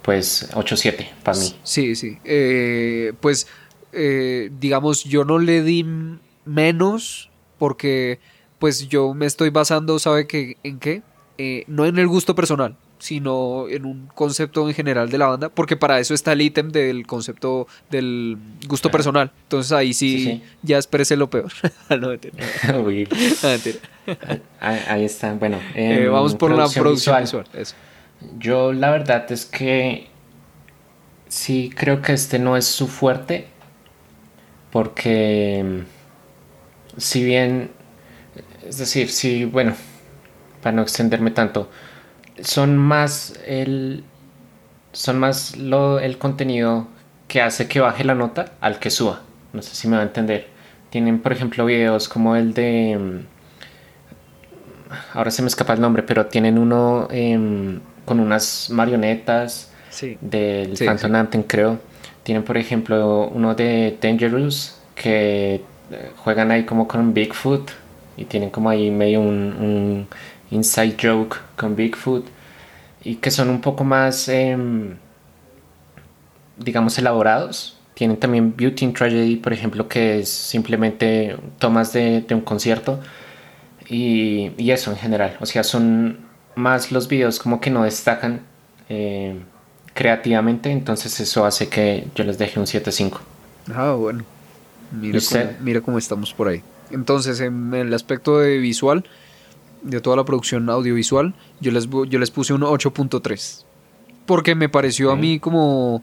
[0.03, 1.55] pues 8-7 para mí.
[1.62, 2.18] Sí, sí.
[2.24, 3.47] Eh, pues,
[3.93, 5.84] eh, digamos, yo no le di
[6.45, 8.20] menos porque,
[8.59, 10.57] pues, yo me estoy basando, ¿sabe qué?
[10.62, 11.03] ¿En qué?
[11.38, 15.48] Eh, no en el gusto personal, sino en un concepto en general de la banda,
[15.48, 18.36] porque para eso está el ítem del concepto del
[18.68, 18.92] gusto Claro.
[18.98, 19.32] personal.
[19.44, 20.42] Entonces ahí sí, Sí, sí.
[20.62, 21.51] ya espérese lo peor.
[22.01, 22.34] no, mentira.
[22.84, 23.09] Uy,
[23.42, 23.78] No, mentira.
[24.61, 25.32] ahí, ahí está.
[25.34, 27.46] Bueno, Eh, vamos por la producción visual.
[27.55, 27.74] eso.
[28.38, 30.09] Yo la verdad es que
[31.28, 33.46] sí creo que este no es su fuerte
[34.70, 37.70] porque mm, si bien,
[38.68, 39.74] es decir, si, bueno,
[40.62, 41.70] para no extenderme tanto,
[42.43, 44.05] son más el,
[44.93, 46.88] son más lo, el contenido
[47.28, 49.22] que hace que baje la nota al que suba.
[49.53, 50.49] No sé si me va a entender.
[50.91, 52.99] Tienen, por ejemplo, videos como el de...
[52.99, 53.26] mm,
[55.14, 60.18] Ahora se me escapa el nombre, pero tienen uno em, con unas marionetas Sí.
[60.20, 61.16] del Sí, Phantom sí.
[61.16, 61.78] Anthem, creo.
[62.22, 67.70] Tienen, por ejemplo, uno de Dangerous que eh, juegan ahí como con Bigfoot
[68.16, 69.28] y tienen como ahí medio un,
[69.59, 70.09] un
[70.51, 72.26] inside joke con Bigfoot
[73.03, 74.96] y que son un poco más, em,
[76.59, 77.78] digamos, elaborados.
[77.94, 83.01] Tienen también Beauty and Tragedy, por ejemplo, que es simplemente tomas de, de un concierto
[83.88, 85.36] y, y eso en general.
[85.40, 86.18] O sea, son
[86.55, 88.42] más los videos como que no destacan
[88.88, 89.38] eh,
[89.94, 93.18] creativamente, entonces eso hace que yo les deje un 7.5.
[93.74, 94.24] Ah, bueno.
[94.92, 96.62] Mira cómo, mira cómo estamos por ahí.
[96.90, 99.05] Entonces, en el aspecto de visual,
[99.83, 103.64] de toda la producción audiovisual, yo les, yo les puse un 8.3.
[104.26, 106.03] Porque me pareció a mí como...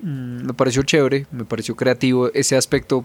[0.00, 3.04] mm, Me pareció chévere, me pareció creativo ese aspecto,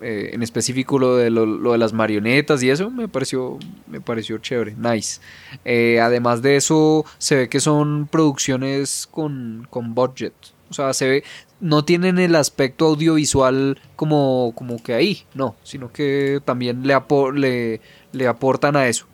[0.00, 4.00] eh, en específico lo de, lo, lo de las marionetas y eso, me pareció, me
[4.00, 5.20] pareció chévere, nice.
[5.64, 10.32] Eh, además de eso, se ve que son producciones con, con budget.
[10.70, 11.24] O sea, se ve,
[11.60, 17.32] no tienen el aspecto audiovisual como, como que ahí, no, sino que también le, apo-
[17.32, 17.80] le,
[18.12, 19.06] le aportan a eso,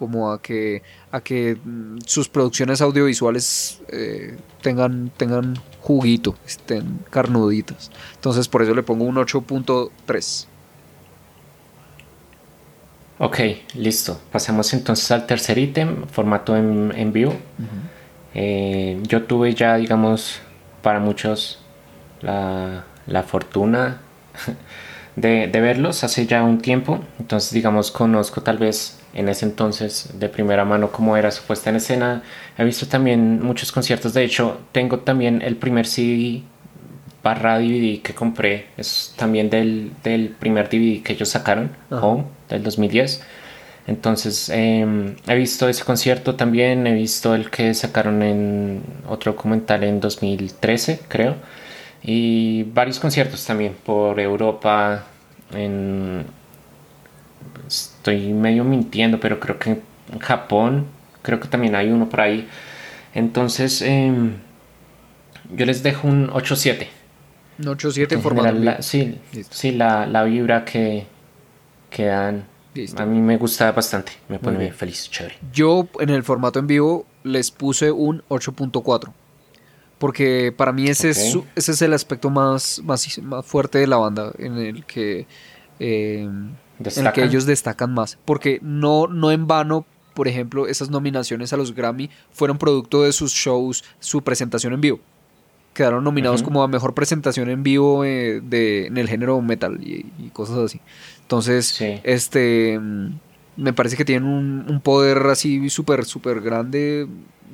[0.00, 0.82] como a que,
[1.12, 7.90] a que mm, sus producciones audiovisuales eh, tengan, tengan juguito, estén carnuditas.
[8.14, 10.46] Entonces por eso le pongo un 8.3.
[13.18, 13.40] Ok,
[13.74, 14.18] listo.
[14.32, 17.34] Pasemos entonces al tercer ítem, formato en, en vivo.
[18.32, 20.40] Eh, yo tuve ya, digamos,
[20.80, 21.58] para muchos
[22.22, 24.00] la, la fortuna
[25.16, 27.00] de, de verlos hace ya un tiempo.
[27.18, 31.70] Entonces, digamos, conozco tal vez en ese entonces de primera mano cómo era su puesta
[31.70, 32.22] en escena.
[32.56, 34.14] He visto también muchos conciertos.
[34.14, 36.42] De hecho, tengo también el primer CD
[37.22, 38.66] barra DVD que compré.
[38.76, 42.06] Es también del, del primer DVD que ellos sacaron, Ajá.
[42.06, 43.22] Home, del 2010.
[43.86, 49.82] Entonces, eh, he visto ese concierto también, he visto el que sacaron en otro documental
[49.84, 51.34] en 2013, creo.
[52.02, 55.04] Y varios conciertos también por Europa,
[55.52, 56.24] en...
[58.00, 59.70] Estoy medio mintiendo, pero creo que
[60.12, 60.86] en Japón,
[61.20, 62.48] creo que también hay uno por ahí.
[63.14, 64.36] Entonces, em,
[65.54, 66.88] yo les dejo un 8-7.
[67.58, 69.18] Un 8.7 en En formato la- sí,
[69.50, 71.06] sí la, la vibra que,
[71.90, 73.02] que dan, Listo.
[73.02, 74.72] a mí me gusta bastante, me pone bien.
[74.72, 75.36] feliz, chévere.
[75.52, 79.12] Yo en el formato en vivo les puse un 8.4.
[79.98, 83.98] Porque para mí ese, es, ese es el aspecto más, más, más fuerte de la
[83.98, 85.26] banda, en el que,
[85.78, 86.26] eh,
[86.84, 88.18] en el que ellos destacan más.
[88.24, 93.12] Porque no, no en vano, por ejemplo, esas nominaciones a los Grammy fueron producto de
[93.12, 95.00] sus shows, su presentación en vivo.
[95.74, 100.04] Quedaron nominados como a mejor presentación en vivo eh, de, en el género metal y,
[100.18, 100.80] y cosas así.
[101.22, 102.00] Entonces, Sí.
[102.02, 103.10] este mm,
[103.56, 107.06] me parece que tienen un, un poder así súper, súper grande.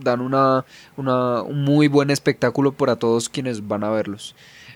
[0.03, 0.65] Dan una,
[0.97, 4.35] una, un muy buen espectáculo para todos quienes van a verlos.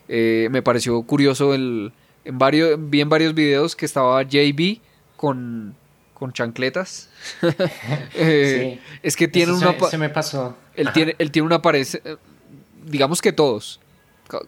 [0.08, 1.92] Eh, me pareció curioso el.
[2.24, 4.78] En varios, vi en varios videos que estaba JB
[5.16, 5.74] con,
[6.14, 7.08] con chancletas.
[8.14, 8.98] Eh, Sí.
[9.02, 9.78] Es que tiene Eso una.
[9.78, 10.56] se, se me pasó.
[10.74, 10.94] él Ajá.
[10.94, 12.00] tiene, él tiene una apariencia,
[12.84, 13.80] digamos que todos,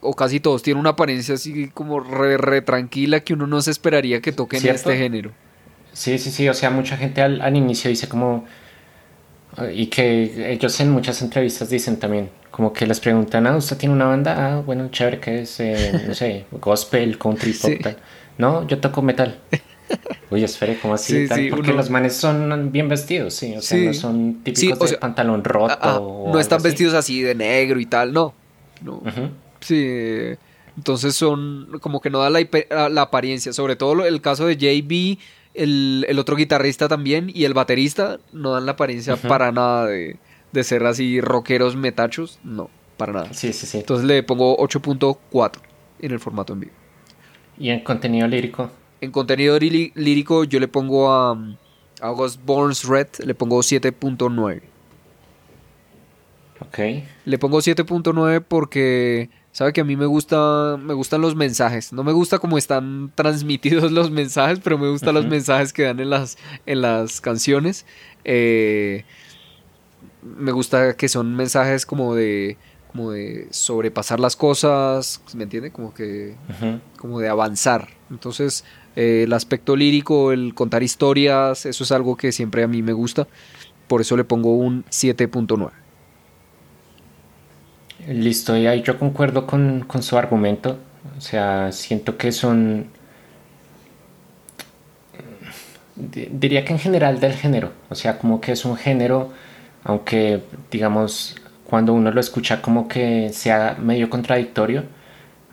[0.00, 3.70] o casi todos, tienen una apariencia así como re, re tranquila que uno no se
[3.70, 4.90] esperaría que toquen ¿Cierto?
[4.90, 5.32] este género.
[5.92, 8.46] Sí, sí, sí, o sea, mucha gente al, al inicio dice como...
[9.74, 13.94] Y que ellos en muchas entrevistas dicen también, como que les preguntan, ah, ¿usted tiene
[13.94, 14.34] una banda?
[14.56, 15.60] Ah, bueno, chévere, que es?
[15.60, 17.78] Eh, no sé, gospel, country, pop, Sí.
[17.78, 17.96] tal.
[18.38, 19.38] No, yo toco metal.
[20.30, 21.22] Uy, espere, ¿cómo así?
[21.24, 21.38] Sí, tal?
[21.38, 24.96] sí, Porque uno- los manes son bien vestidos, sí, o sea, no son típicos de
[24.96, 25.74] pantalón roto.
[25.74, 26.68] Ah, ah, o no están así.
[26.68, 28.32] vestidos así de negro y tal, no.
[28.80, 29.02] no.
[29.60, 29.86] Sí,
[30.76, 32.40] entonces son como que no da la,
[32.88, 35.18] la- apariencia, sobre todo el caso de JB,
[35.54, 40.16] el, el otro guitarrista también y el baterista no dan la apariencia para nada de,
[40.52, 43.34] de ser así rockeros metachos, no, para nada.
[43.34, 43.78] Sí, sí, sí.
[43.78, 45.60] Entonces le pongo 8.4
[46.00, 46.72] en el formato en vivo.
[47.58, 51.56] Y en contenido lírico, En contenido lí- lírico yo le pongo a um,
[52.00, 54.62] August Burns Red, le pongo 7.9.
[56.60, 56.78] ok.
[57.24, 61.92] Le pongo 7.9 porque sabe que a mí me gusta me gustan los mensajes.
[61.92, 66.00] No me gusta cómo están transmitidos los mensajes, pero me gustan los mensajes que dan
[66.00, 67.86] en las en las canciones.
[68.24, 69.04] Eh,
[70.22, 72.56] me gusta que son mensajes como de
[72.88, 75.70] como de sobrepasar las cosas, ¿me entiende?
[75.70, 76.36] Como que
[76.98, 77.88] como de avanzar.
[78.10, 78.64] Entonces,
[78.96, 82.92] eh, el aspecto lírico, el contar historias, eso es algo que siempre a mí me
[82.92, 83.26] gusta.
[83.88, 85.70] Por eso le pongo un 7.9.
[88.08, 90.78] Listo, y ahí yo concuerdo con, con su argumento.
[91.16, 92.86] O sea, siento que son...
[95.96, 97.72] di- Diría que en general del género.
[97.90, 99.30] O sea, como que es un género,
[99.84, 101.36] aunque digamos,
[101.68, 104.84] cuando uno lo escucha como que sea medio contradictorio,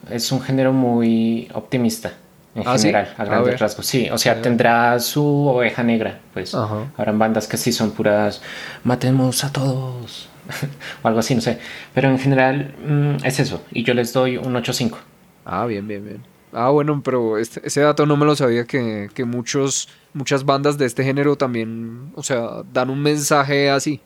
[0.10, 2.14] es un género muy optimista.
[2.56, 3.86] En ¿Ah, general, a A grandes rasgos.
[3.86, 6.56] Sí, o sea, tendrá su oveja negra, pues.
[6.56, 6.86] Ajá.
[6.98, 8.42] Habrán bandas que sí son puras,
[8.84, 10.29] matemos a todos,
[11.04, 11.60] o algo así, no sé.
[11.94, 14.98] Pero en general mm, es eso, y yo les doy un 8.5.
[15.46, 16.24] Ah, bien, bien, bien.
[16.52, 20.78] Ah, bueno, pero este- ese dato no me lo sabía que, que muchos, muchas bandas
[20.78, 24.02] de este género también, o sea, dan un mensaje así.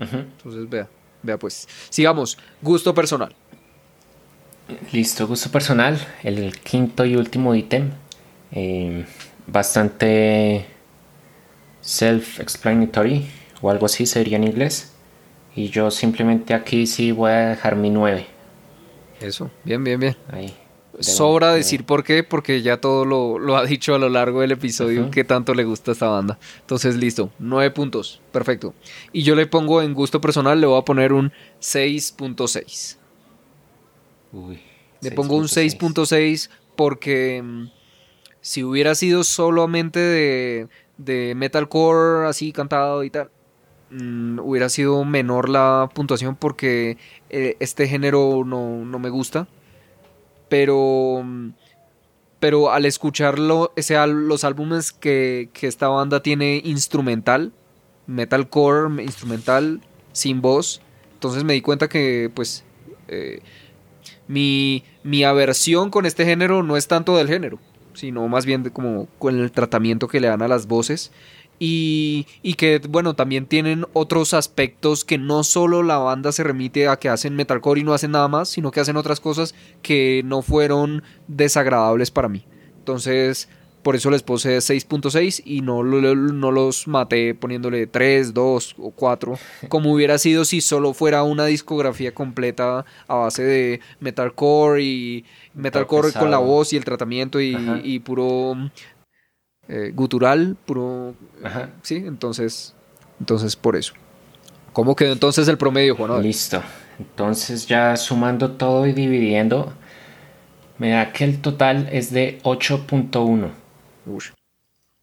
[0.00, 0.16] Ujú.
[0.16, 0.88] Entonces, vea,
[1.22, 1.68] vea pues.
[1.90, 3.34] Sigamos, gusto personal.
[4.92, 7.90] Listo, gusto personal, el quinto y último ítem,
[8.50, 9.04] eh,
[9.46, 10.66] bastante
[11.82, 13.26] self-explanatory,
[13.62, 14.92] o algo así se diría en inglés.
[15.56, 18.26] Y yo simplemente aquí sí voy a dejar mi 9.
[19.20, 20.16] Eso, bien, bien, bien.
[20.30, 20.54] Ahí.
[21.00, 24.52] Sobra decir por qué, porque ya todo lo, lo ha dicho a lo largo del
[24.52, 25.10] episodio Ujú.
[25.10, 26.38] que tanto le gusta esta banda.
[26.60, 28.74] Entonces, listo, nueve puntos, perfecto.
[29.12, 32.96] Y yo le pongo en gusto personal, le voy a poner un 6.6.
[34.32, 34.60] Uy,
[35.00, 35.78] Le pongo un 6.6.
[35.78, 37.66] 6.6 porque mm,
[38.40, 43.30] si hubiera sido solamente de, de metalcore así cantado y tal,
[43.90, 46.98] mm, hubiera sido menor la puntuación porque
[47.30, 49.48] eh, este género no, no me gusta.
[50.48, 51.50] Pero, mm,
[52.40, 57.52] pero al escucharlo, ese, al- los álbumes que, que esta banda tiene instrumental,
[58.06, 59.80] metalcore, instrumental,
[60.12, 60.80] sin voz,
[61.14, 62.64] entonces me di cuenta que pues...
[63.08, 63.40] eh,
[64.28, 67.58] mi, mi aversión con este género no es tanto del género,
[67.94, 71.12] sino más bien como con el tratamiento que le dan a las voces.
[71.58, 76.88] Y, y que, bueno, también tienen otros aspectos que no solo la banda se remite
[76.88, 80.22] a que hacen metalcore y no hacen nada más, sino que hacen otras cosas que
[80.24, 82.44] no fueron desagradables para mí.
[82.78, 83.48] Entonces,
[83.86, 89.38] por eso les puse 6.6 y no, no los maté poniéndole 3, 2 o 4,
[89.68, 96.12] como hubiera sido si solo fuera una discografía completa a base de metalcore y metalcore
[96.12, 98.56] con la voz y el tratamiento y, y puro
[99.68, 101.14] eh, gutural, puro...
[101.44, 101.70] Ajá.
[101.82, 102.74] Sí, entonces,
[103.20, 103.92] entonces por eso.
[104.72, 106.22] ¿Cómo quedó entonces el promedio, Juan?
[106.22, 106.62] Listo.
[106.98, 109.72] Entonces ya sumando todo y dividiendo,
[110.78, 113.50] me da que el total es de 8.1.
[114.06, 114.30] Ush.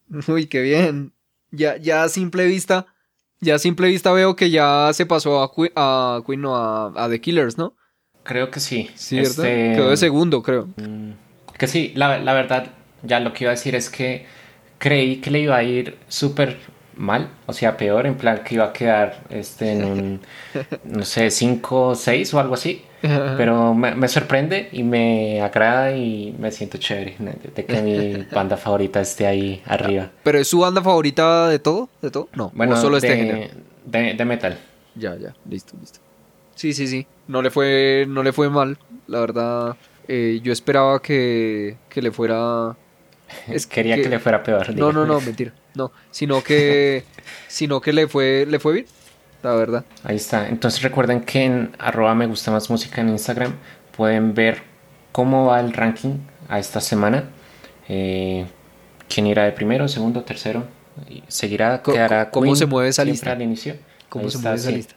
[0.27, 1.13] Uy, qué bien.
[1.51, 2.87] Ya, ya a simple vista,
[3.39, 6.87] ya a simple vista veo que ya se pasó a, Qui- a Queen, no, a,
[6.95, 7.75] a The Killers, ¿no?
[8.23, 8.89] Creo que sí.
[9.11, 9.29] ¿verdad?
[9.29, 10.69] Este, Quedó de segundo, creo.
[11.57, 12.71] Que sí, la, la verdad,
[13.03, 14.25] ya lo que iba a decir es que
[14.83, 16.57] creí que le iba a ir súper
[16.97, 20.21] mal, o sea, peor, en plan que iba a quedar este, en un,
[20.83, 22.83] no sé, 5 o 6 o algo así.
[23.01, 27.15] Pero me, me sorprende y me agrada y me siento chévere
[27.55, 30.09] de, que mi banda favorita esté ahí arriba.
[30.21, 31.89] ¿Pero es su banda favorita de todo?
[32.01, 32.27] ¿De todo?
[32.33, 33.53] No, Bueno, solo este de, género.
[33.85, 34.57] de, de metal.
[34.95, 35.99] Ya, ya, listo, listo.
[36.55, 37.07] Sí, sí, sí.
[37.27, 38.77] No le fue, no le fue mal.
[39.07, 39.77] La verdad,
[40.09, 42.75] eh, yo esperaba que, que le fuera.
[43.47, 44.69] Es Quería que, le fuera peor.
[44.75, 45.07] No, no, dígame.
[45.07, 45.53] no, mentira.
[45.75, 47.03] No, sino que,
[47.47, 48.85] sino que le fue, le fue bien.
[49.41, 49.83] La verdad.
[50.03, 50.47] Ahí está.
[50.47, 53.53] Entonces recuerden que en arroba me gusta más música en Instagram
[53.95, 54.63] pueden ver
[55.11, 57.25] cómo va el ranking a esta semana.
[57.89, 58.45] Eh,
[59.09, 60.65] quién irá de primero, segundo, tercero.
[61.27, 63.31] Seguirá, quedará ¿cómo Queen se mueve esa lista?
[63.31, 63.75] al inicio.
[64.09, 64.75] ¿Cómo Ahí se está, mueve esa sí.
[64.75, 64.95] lista?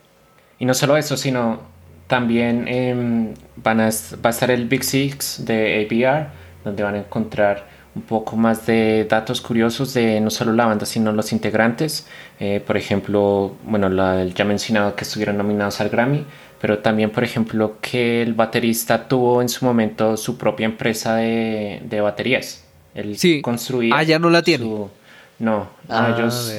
[0.59, 1.61] Y no solo eso, sino
[2.07, 6.29] también em, van a, va a estar el Big Six de ABR,
[6.65, 7.67] donde van a encontrar
[7.97, 12.07] un poco más de datos curiosos de no solo la banda, sino los integrantes.
[12.39, 16.25] Eh, por ejemplo, bueno, la, ya mencionado que estuvieron nominados al Grammy,
[16.61, 21.81] pero también, por ejemplo, que el baterista tuvo en su momento su propia empresa de,
[21.85, 22.65] de baterías.
[22.95, 23.41] Él Sí.
[23.41, 23.95] construía.
[23.97, 24.65] Ah, ya no la tiene.
[24.65, 24.91] su-
[25.39, 26.55] No, Ah, ellos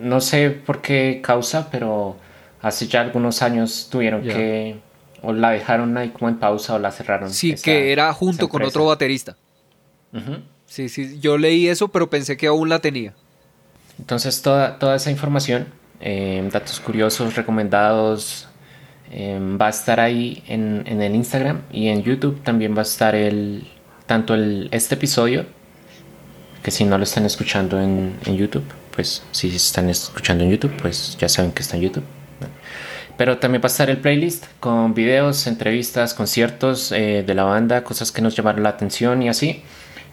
[0.00, 2.16] no sé por qué causa, pero
[2.60, 4.76] hace ya algunos años tuvieron que
[5.22, 7.30] o la dejaron ahí como en pausa o la cerraron.
[7.30, 9.36] Sí, esa- que era junto con otro baterista.
[10.12, 10.36] Ujú.
[10.72, 13.12] Sí, sí, yo leí eso, pero pensé que aún la tenía.
[13.98, 15.66] Entonces toda, toda esa información,
[16.00, 18.48] eh, datos curiosos, recomendados,
[19.10, 22.88] eh, va a estar ahí en, en el Instagram y en YouTube también va a
[22.88, 23.68] estar el
[24.06, 25.44] tanto el, este episodio,
[26.62, 28.64] que si no lo están escuchando en, en YouTube,
[28.96, 32.04] pues si están escuchando en YouTube, pues ya saben que está en YouTube.
[33.18, 37.84] Pero también va a estar el playlist con videos, entrevistas, conciertos eh, de la banda,
[37.84, 39.62] cosas que nos llamaron la atención y así.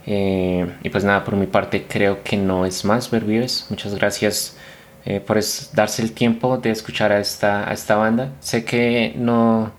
[0.06, 3.68] Eh, y pues nada, por mi parte creo que no es más ver Vives.
[3.70, 4.58] Muchas gracias
[5.06, 8.32] eh, por es- darse el tiempo de escuchar a esta, a esta banda.
[8.40, 9.72] Sé que no,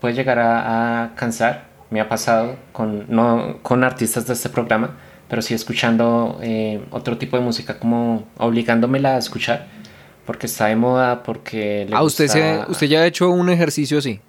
[0.00, 1.66] puede llegar a, a cansar.
[1.90, 4.96] Me ha pasado con, no con artistas de este programa,
[5.28, 9.66] pero sí escuchando eh, otro tipo de música, como obligándomela a escuchar,
[10.24, 11.86] porque está de moda, porque...
[11.88, 14.20] Le ah, usted, gusta- se, usted ya ha hecho un ejercicio así.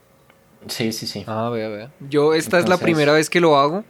[0.68, 1.24] Sí, sí, sí.
[1.28, 1.90] Ah, vea, vea.
[2.10, 3.84] Yo esta es la Entonces- primera vez que lo hago.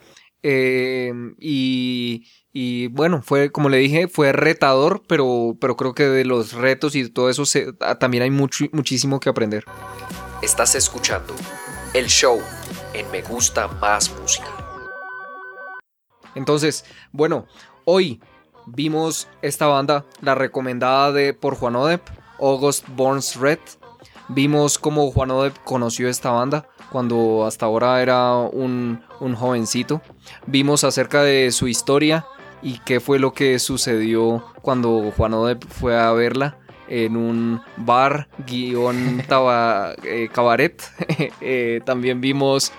[0.44, 6.26] Eh, y, y bueno, fue, como le dije, fue retador, pero, pero creo que de
[6.26, 9.66] los retos y todo eso se- ah, también hay mucho, muchísimo que aprender.
[10.42, 11.34] Estás escuchando
[11.94, 12.40] el show
[12.94, 14.48] en Me Gusta Más Música.
[16.36, 17.48] Entonces, bueno,
[17.86, 18.22] hoy
[18.68, 22.02] vimos esta banda, la recomendada de, por Juan Odep,
[22.40, 23.60] August Burns Red.
[24.30, 30.02] Vimos cómo Juan Odep conoció esta banda cuando hasta ahora era un, un jovencito.
[30.46, 32.26] Vimos acerca de su historia
[32.62, 36.58] y qué fue lo que sucedió cuando Juan Odep fue a verla
[36.90, 40.82] en un bar guion taba- eh, cabaret.
[41.42, 42.72] Eh, también vimos,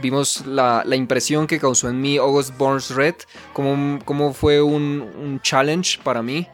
[0.00, 3.14] vimos la, la impresión que causó en mí August Burns Red,
[3.52, 6.46] cómo, cómo fue un, un challenge para mí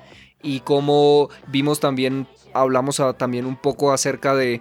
[0.43, 4.61] y cómo vimos también, hablamos a- también un poco acerca de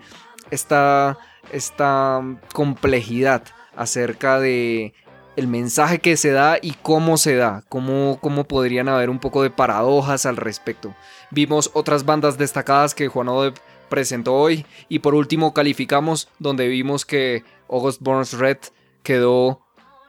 [0.51, 1.17] esta,
[1.51, 2.21] esta
[2.53, 3.43] complejidad
[3.75, 4.93] acerca de
[5.35, 9.41] el mensaje que se da y cómo se da, cómo, cómo podrían haber un poco
[9.41, 10.93] de paradojas al respecto.
[11.31, 13.53] Vimos otras bandas destacadas que Juan Odeb
[13.87, 18.57] presentó hoy y por último calificamos donde vimos que August Burns Red
[19.01, 19.61] quedó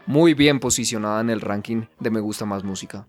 [0.07, 3.07] muy bien posicionada en el ranking de Me Gusta Más Música.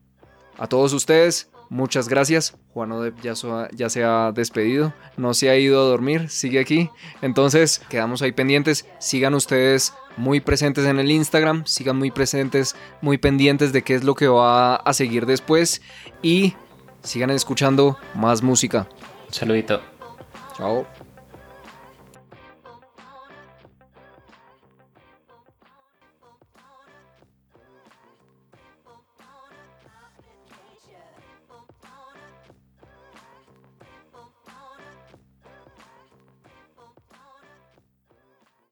[0.57, 2.55] A todos ustedes, muchas gracias.
[2.73, 3.33] Juan Odeb ya,
[3.73, 6.89] ya se ha despedido, no se ha ido a dormir, sigue aquí.
[7.21, 8.85] Entonces, quedamos ahí pendientes.
[8.99, 14.03] Sigan ustedes muy presentes en el Instagram, sigan muy presentes, muy pendientes de qué es
[14.03, 15.81] lo que va a seguir después
[16.21, 16.53] y
[17.01, 18.87] sigan escuchando más música.
[19.27, 19.81] Un saludito.
[20.57, 20.85] Chao.